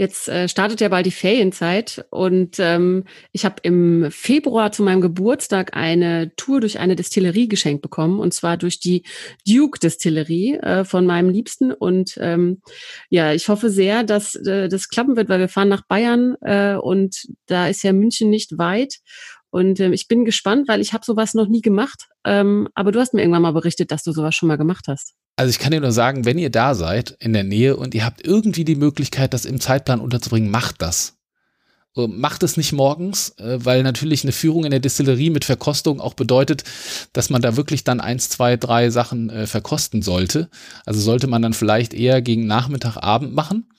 Jetzt 0.00 0.30
äh, 0.30 0.48
startet 0.48 0.80
ja 0.80 0.88
bald 0.88 1.04
die 1.04 1.10
Ferienzeit 1.10 2.06
und 2.08 2.56
ähm, 2.58 3.04
ich 3.32 3.44
habe 3.44 3.56
im 3.64 4.10
Februar 4.10 4.72
zu 4.72 4.82
meinem 4.82 5.02
Geburtstag 5.02 5.76
eine 5.76 6.34
Tour 6.36 6.62
durch 6.62 6.78
eine 6.78 6.96
Distillerie 6.96 7.48
geschenkt 7.48 7.82
bekommen 7.82 8.18
und 8.18 8.32
zwar 8.32 8.56
durch 8.56 8.80
die 8.80 9.02
Duke 9.46 9.78
Distillerie 9.78 10.54
äh, 10.54 10.86
von 10.86 11.04
meinem 11.04 11.28
Liebsten 11.28 11.70
und 11.70 12.16
ähm, 12.18 12.62
ja, 13.10 13.34
ich 13.34 13.50
hoffe 13.50 13.68
sehr, 13.68 14.02
dass 14.02 14.36
äh, 14.36 14.70
das 14.70 14.88
klappen 14.88 15.16
wird, 15.16 15.28
weil 15.28 15.40
wir 15.40 15.50
fahren 15.50 15.68
nach 15.68 15.86
Bayern 15.86 16.34
äh, 16.40 16.76
und 16.76 17.26
da 17.44 17.68
ist 17.68 17.82
ja 17.82 17.92
München 17.92 18.30
nicht 18.30 18.56
weit 18.56 19.00
und 19.50 19.80
ähm, 19.80 19.92
ich 19.92 20.08
bin 20.08 20.24
gespannt, 20.24 20.66
weil 20.66 20.80
ich 20.80 20.94
habe 20.94 21.04
sowas 21.04 21.34
noch 21.34 21.48
nie 21.48 21.60
gemacht. 21.60 22.08
Ähm, 22.24 22.68
aber 22.74 22.90
du 22.90 23.00
hast 23.00 23.12
mir 23.12 23.20
irgendwann 23.20 23.42
mal 23.42 23.52
berichtet, 23.52 23.90
dass 23.90 24.02
du 24.02 24.12
sowas 24.12 24.34
schon 24.34 24.48
mal 24.48 24.56
gemacht 24.56 24.86
hast. 24.88 25.14
Also 25.40 25.48
ich 25.48 25.58
kann 25.58 25.70
dir 25.70 25.80
nur 25.80 25.90
sagen, 25.90 26.26
wenn 26.26 26.36
ihr 26.36 26.50
da 26.50 26.74
seid 26.74 27.16
in 27.18 27.32
der 27.32 27.44
Nähe 27.44 27.74
und 27.74 27.94
ihr 27.94 28.04
habt 28.04 28.26
irgendwie 28.26 28.66
die 28.66 28.74
Möglichkeit, 28.74 29.32
das 29.32 29.46
im 29.46 29.58
Zeitplan 29.58 29.98
unterzubringen, 29.98 30.50
macht 30.50 30.82
das. 30.82 31.16
Macht 31.94 32.42
es 32.42 32.58
nicht 32.58 32.72
morgens, 32.72 33.30
äh, 33.38 33.56
weil 33.64 33.82
natürlich 33.82 34.22
eine 34.22 34.32
Führung 34.32 34.66
in 34.66 34.70
der 34.70 34.80
Distillerie 34.80 35.30
mit 35.30 35.46
Verkostung 35.46 35.98
auch 35.98 36.12
bedeutet, 36.12 36.64
dass 37.14 37.30
man 37.30 37.40
da 37.40 37.56
wirklich 37.56 37.84
dann 37.84 38.00
eins, 38.00 38.28
zwei, 38.28 38.58
drei 38.58 38.90
Sachen 38.90 39.30
äh, 39.30 39.46
verkosten 39.46 40.02
sollte. 40.02 40.50
Also 40.84 41.00
sollte 41.00 41.26
man 41.26 41.40
dann 41.40 41.54
vielleicht 41.54 41.94
eher 41.94 42.20
gegen 42.20 42.46
Nachmittag, 42.46 42.98
Abend 42.98 43.34
machen 43.34 43.70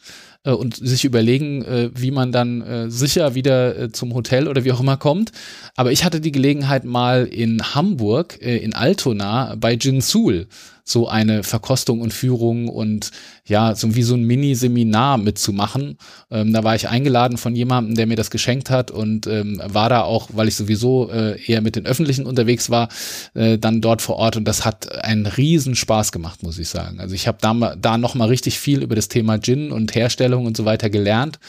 äh, 0.44 0.54
und 0.54 0.78
sich 0.78 1.06
überlegen, 1.06 1.92
wie 1.94 2.10
man 2.10 2.32
dann 2.32 2.90
sicher 2.90 3.36
wieder 3.36 3.94
zum 3.94 4.16
Hotel 4.16 4.48
oder 4.48 4.64
wie 4.64 4.72
auch 4.72 4.80
immer 4.80 4.98
kommt. 4.98 5.32
Aber 5.76 5.92
ich 5.92 6.06
hatte 6.06 6.22
die 6.22 6.32
Gelegenheit 6.32 6.86
mal 6.86 7.26
in 7.26 7.76
Hamburg, 7.76 8.42
in 8.42 8.74
Altona, 8.74 9.54
bei 9.60 9.74
Jinsul 9.74 10.48
so 10.92 11.08
eine 11.08 11.44
Verkostung 11.44 12.02
und 12.02 12.14
Führung 12.14 12.68
und 12.68 13.12
ja, 13.46 13.76
so 13.76 13.96
wie 13.96 14.04
so 14.04 14.16
ein 14.16 14.24
Mini-Seminar 14.24 15.18
mitzumachen. 15.18 15.98
Ähm, 16.30 16.54
da 16.54 16.64
war 16.64 16.76
ich 16.76 16.88
eingeladen 16.88 17.38
von 17.38 17.56
jemandem, 17.56 17.96
der 17.96 18.08
mir 18.08 18.16
das 18.16 18.30
geschenkt 18.30 18.70
hat 18.70 18.92
und 18.92 19.28
ähm, 19.28 19.62
war 19.66 19.90
da 19.90 20.04
auch, 20.04 20.30
weil 20.34 20.48
ich 20.48 20.56
sowieso 20.56 21.10
äh, 21.12 21.42
eher 21.44 21.62
mit 21.62 21.76
den 21.76 21.86
Öffentlichen 21.86 22.26
unterwegs 22.26 22.70
war, 22.70 22.90
äh, 23.34 23.58
dann 23.58 23.82
dort 23.82 24.02
vor 24.02 24.18
Ort 24.18 24.38
und 24.38 24.46
das 24.46 24.66
hat 24.66 25.04
einen 25.04 25.26
riesen 25.26 25.76
Spaß 25.76 26.12
gemacht, 26.12 26.44
muss 26.44 26.60
ich 26.60 26.70
sagen. 26.70 27.00
Also 27.00 27.16
ich 27.16 27.28
habe 27.28 27.38
da, 27.42 27.76
da 27.76 27.98
noch 27.98 28.16
mal 28.16 28.28
richtig 28.28 28.60
viel 28.60 28.84
über 28.84 28.96
das 28.96 29.08
Thema 29.08 29.40
Gin 29.40 29.72
und 29.72 29.96
Herstellung 29.96 30.46
und 30.46 30.56
so 30.56 30.66
weiter 30.66 30.90
gelernt 30.90 31.40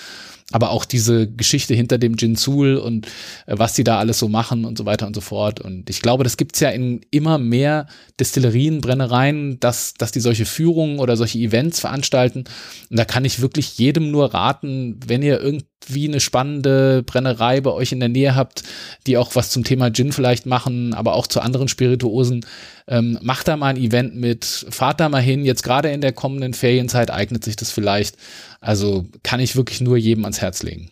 aber 0.53 0.71
auch 0.71 0.85
diese 0.85 1.31
Geschichte 1.31 1.75
hinter 1.75 1.99
dem 1.99 2.15
Jinsul 2.15 2.77
und 2.77 3.07
äh, 3.47 3.55
was 3.57 3.75
die 3.75 3.85
da 3.85 3.99
alles 3.99 4.19
so 4.19 4.29
machen 4.29 4.65
und 4.65 4.79
so 4.79 4.87
weiter 4.87 5.07
und 5.07 5.15
so 5.15 5.21
fort. 5.21 5.61
Und 5.61 5.91
ich 5.91 6.03
glaube, 6.03 6.25
das 6.25 6.37
gibt's 6.37 6.61
ja 6.61 6.71
in 6.71 7.01
immer 7.11 7.39
mehr 7.39 7.87
Destillerien, 8.21 8.81
Brennereien, 8.81 9.59
dass, 9.61 9.95
dass 9.95 10.13
die 10.13 10.21
solche 10.21 10.45
Führungen 10.45 10.99
oder 10.99 11.17
solche 11.17 11.39
Events 11.39 11.81
veranstalten. 11.81 12.45
Und 12.91 12.99
da 12.99 13.05
kann 13.05 13.25
ich 13.25 13.41
wirklich 13.41 13.79
jedem 13.79 14.11
nur 14.11 14.35
raten, 14.35 15.01
wenn 15.07 15.23
ihr 15.23 15.41
irgendwie 15.41 16.09
eine 16.09 16.21
spannende 16.21 17.03
Brennerei 17.03 17.61
bei 17.61 17.71
euch 17.71 17.93
in 17.93 18.01
der 18.01 18.09
Nähe 18.09 18.35
habt, 18.35 18.63
die 19.07 19.17
auch 19.17 19.35
was 19.35 19.51
zum 19.51 19.65
Thema 19.65 19.91
Gin 19.91 20.13
vielleicht 20.13 20.47
machen, 20.47 20.95
aber 20.95 21.15
auch 21.15 21.27
zu 21.27 21.41
anderen 21.41 21.69
Spirituosen, 21.69 22.45
ähm, 22.89 23.19
macht 23.23 23.49
da 23.49 23.57
mal 23.57 23.69
ein 23.69 23.77
Event 23.77 24.17
mit, 24.17 24.67
fahrt 24.71 25.01
da 25.01 25.09
mal 25.09 25.23
hin. 25.23 25.45
Jetzt 25.45 25.63
gerade 25.63 25.91
in 25.91 26.01
der 26.01 26.13
kommenden 26.13 26.55
Ferienzeit 26.55 27.11
eignet 27.11 27.45
sich 27.45 27.57
das 27.57 27.71
vielleicht. 27.71 28.17
Also 28.63 29.07
kann 29.23 29.41
ich 29.41 29.57
wirklich 29.57 29.81
nur 29.81 29.97
jedem 29.97 30.25
ans 30.25 30.41
Herz 30.41 30.63
legen. 30.63 30.91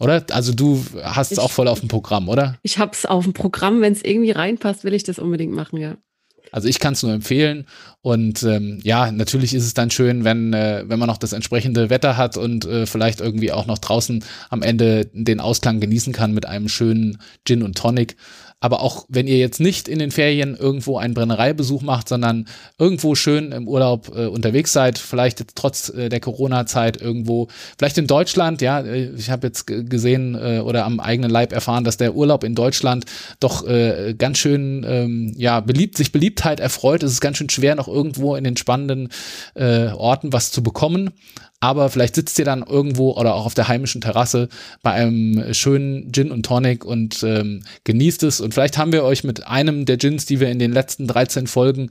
Oder? 0.00 0.26
Also 0.30 0.52
du 0.52 0.84
hast 1.02 1.32
es 1.32 1.38
auch 1.38 1.52
voll 1.52 1.68
auf 1.68 1.80
dem 1.80 1.88
Programm, 1.88 2.28
oder? 2.28 2.58
Ich 2.62 2.78
habe 2.78 2.90
es 2.92 3.06
auf 3.06 3.24
dem 3.24 3.32
Programm. 3.32 3.80
Wenn 3.80 3.92
es 3.92 4.02
irgendwie 4.02 4.32
reinpasst, 4.32 4.84
will 4.84 4.92
ich 4.92 5.04
das 5.04 5.18
unbedingt 5.18 5.54
machen, 5.54 5.78
ja. 5.78 5.96
Also 6.50 6.68
ich 6.68 6.78
kann 6.78 6.92
es 6.92 7.02
nur 7.02 7.12
empfehlen. 7.12 7.66
Und 8.00 8.42
ähm, 8.42 8.80
ja, 8.82 9.10
natürlich 9.10 9.54
ist 9.54 9.64
es 9.64 9.74
dann 9.74 9.90
schön, 9.90 10.24
wenn, 10.24 10.52
äh, 10.52 10.84
wenn 10.86 10.98
man 10.98 11.08
noch 11.08 11.16
das 11.16 11.32
entsprechende 11.32 11.90
Wetter 11.90 12.16
hat 12.16 12.36
und 12.36 12.64
äh, 12.64 12.86
vielleicht 12.86 13.20
irgendwie 13.20 13.50
auch 13.50 13.66
noch 13.66 13.78
draußen 13.78 14.22
am 14.50 14.62
Ende 14.62 15.06
den 15.12 15.40
Ausklang 15.40 15.80
genießen 15.80 16.12
kann 16.12 16.34
mit 16.34 16.46
einem 16.46 16.68
schönen 16.68 17.18
Gin 17.44 17.62
und 17.62 17.78
Tonic. 17.78 18.16
Aber 18.64 18.80
auch 18.80 19.04
wenn 19.10 19.26
ihr 19.26 19.36
jetzt 19.36 19.60
nicht 19.60 19.88
in 19.88 19.98
den 19.98 20.10
Ferien 20.10 20.56
irgendwo 20.56 20.96
einen 20.96 21.12
Brennereibesuch 21.12 21.82
macht, 21.82 22.08
sondern 22.08 22.46
irgendwo 22.78 23.14
schön 23.14 23.52
im 23.52 23.68
Urlaub 23.68 24.10
äh, 24.16 24.24
unterwegs 24.24 24.72
seid, 24.72 24.96
vielleicht 24.96 25.38
jetzt 25.38 25.54
trotz 25.54 25.90
äh, 25.90 26.08
der 26.08 26.20
Corona-Zeit 26.20 26.98
irgendwo, 26.98 27.48
vielleicht 27.78 27.98
in 27.98 28.06
Deutschland, 28.06 28.62
ja, 28.62 28.80
äh, 28.80 29.10
ich 29.18 29.28
habe 29.28 29.48
jetzt 29.48 29.66
gesehen 29.66 30.34
äh, 30.34 30.60
oder 30.60 30.86
am 30.86 30.98
eigenen 30.98 31.30
Leib 31.30 31.52
erfahren, 31.52 31.84
dass 31.84 31.98
der 31.98 32.14
Urlaub 32.14 32.42
in 32.42 32.54
Deutschland 32.54 33.04
doch 33.38 33.66
äh, 33.66 34.14
ganz 34.16 34.38
schön 34.38 34.82
ähm, 34.88 35.34
ja 35.36 35.60
beliebt, 35.60 35.98
sich 35.98 36.10
Beliebtheit 36.10 36.58
erfreut. 36.58 37.02
Es 37.02 37.12
ist 37.12 37.20
ganz 37.20 37.36
schön 37.36 37.50
schwer, 37.50 37.74
noch 37.74 37.86
irgendwo 37.86 38.34
in 38.34 38.44
den 38.44 38.56
spannenden 38.56 39.10
äh, 39.54 39.88
Orten 39.88 40.32
was 40.32 40.52
zu 40.52 40.62
bekommen 40.62 41.10
aber 41.60 41.88
vielleicht 41.88 42.14
sitzt 42.14 42.38
ihr 42.38 42.44
dann 42.44 42.62
irgendwo 42.62 43.12
oder 43.12 43.34
auch 43.34 43.46
auf 43.46 43.54
der 43.54 43.68
heimischen 43.68 44.00
Terrasse 44.00 44.48
bei 44.82 44.92
einem 44.92 45.54
schönen 45.54 46.12
Gin 46.12 46.30
und 46.30 46.44
Tonic 46.44 46.84
und 46.84 47.22
ähm, 47.22 47.62
genießt 47.84 48.22
es. 48.24 48.40
Und 48.40 48.52
vielleicht 48.52 48.76
haben 48.76 48.92
wir 48.92 49.02
euch 49.02 49.24
mit 49.24 49.46
einem 49.46 49.86
der 49.86 49.96
Gins, 49.96 50.26
die 50.26 50.40
wir 50.40 50.50
in 50.50 50.58
den 50.58 50.72
letzten 50.72 51.06
13 51.06 51.46
Folgen 51.46 51.90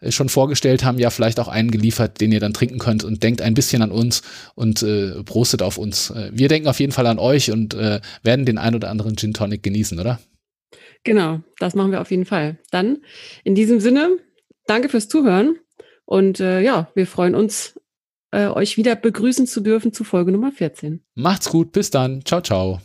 äh, 0.00 0.10
schon 0.10 0.28
vorgestellt 0.28 0.84
haben, 0.84 0.98
ja 0.98 1.10
vielleicht 1.10 1.38
auch 1.40 1.48
einen 1.48 1.70
geliefert, 1.70 2.20
den 2.20 2.32
ihr 2.32 2.40
dann 2.40 2.54
trinken 2.54 2.78
könnt 2.78 3.04
und 3.04 3.22
denkt 3.22 3.42
ein 3.42 3.54
bisschen 3.54 3.82
an 3.82 3.90
uns 3.90 4.22
und 4.54 4.82
äh, 4.82 5.22
prostet 5.24 5.62
auf 5.62 5.78
uns. 5.78 6.10
Äh, 6.10 6.30
wir 6.32 6.48
denken 6.48 6.68
auf 6.68 6.80
jeden 6.80 6.92
Fall 6.92 7.06
an 7.06 7.18
euch 7.18 7.50
und 7.50 7.74
äh, 7.74 8.00
werden 8.22 8.46
den 8.46 8.58
ein 8.58 8.74
oder 8.74 8.90
anderen 8.90 9.16
Gin 9.16 9.34
Tonic 9.34 9.62
genießen, 9.62 9.98
oder? 10.00 10.18
Genau, 11.04 11.40
das 11.58 11.74
machen 11.74 11.92
wir 11.92 12.00
auf 12.00 12.10
jeden 12.10 12.26
Fall. 12.26 12.58
Dann 12.70 12.98
in 13.44 13.54
diesem 13.54 13.80
Sinne, 13.80 14.18
danke 14.66 14.88
fürs 14.88 15.08
Zuhören 15.08 15.56
und 16.04 16.40
äh, 16.40 16.60
ja, 16.60 16.90
wir 16.94 17.06
freuen 17.06 17.34
uns 17.34 17.79
äh, 18.30 18.46
euch 18.46 18.76
wieder 18.76 18.96
begrüßen 18.96 19.46
zu 19.46 19.60
dürfen 19.60 19.92
zu 19.92 20.04
Folge 20.04 20.32
Nummer 20.32 20.52
14. 20.52 21.02
Macht's 21.14 21.48
gut, 21.48 21.72
bis 21.72 21.90
dann. 21.90 22.24
Ciao, 22.24 22.40
ciao. 22.40 22.80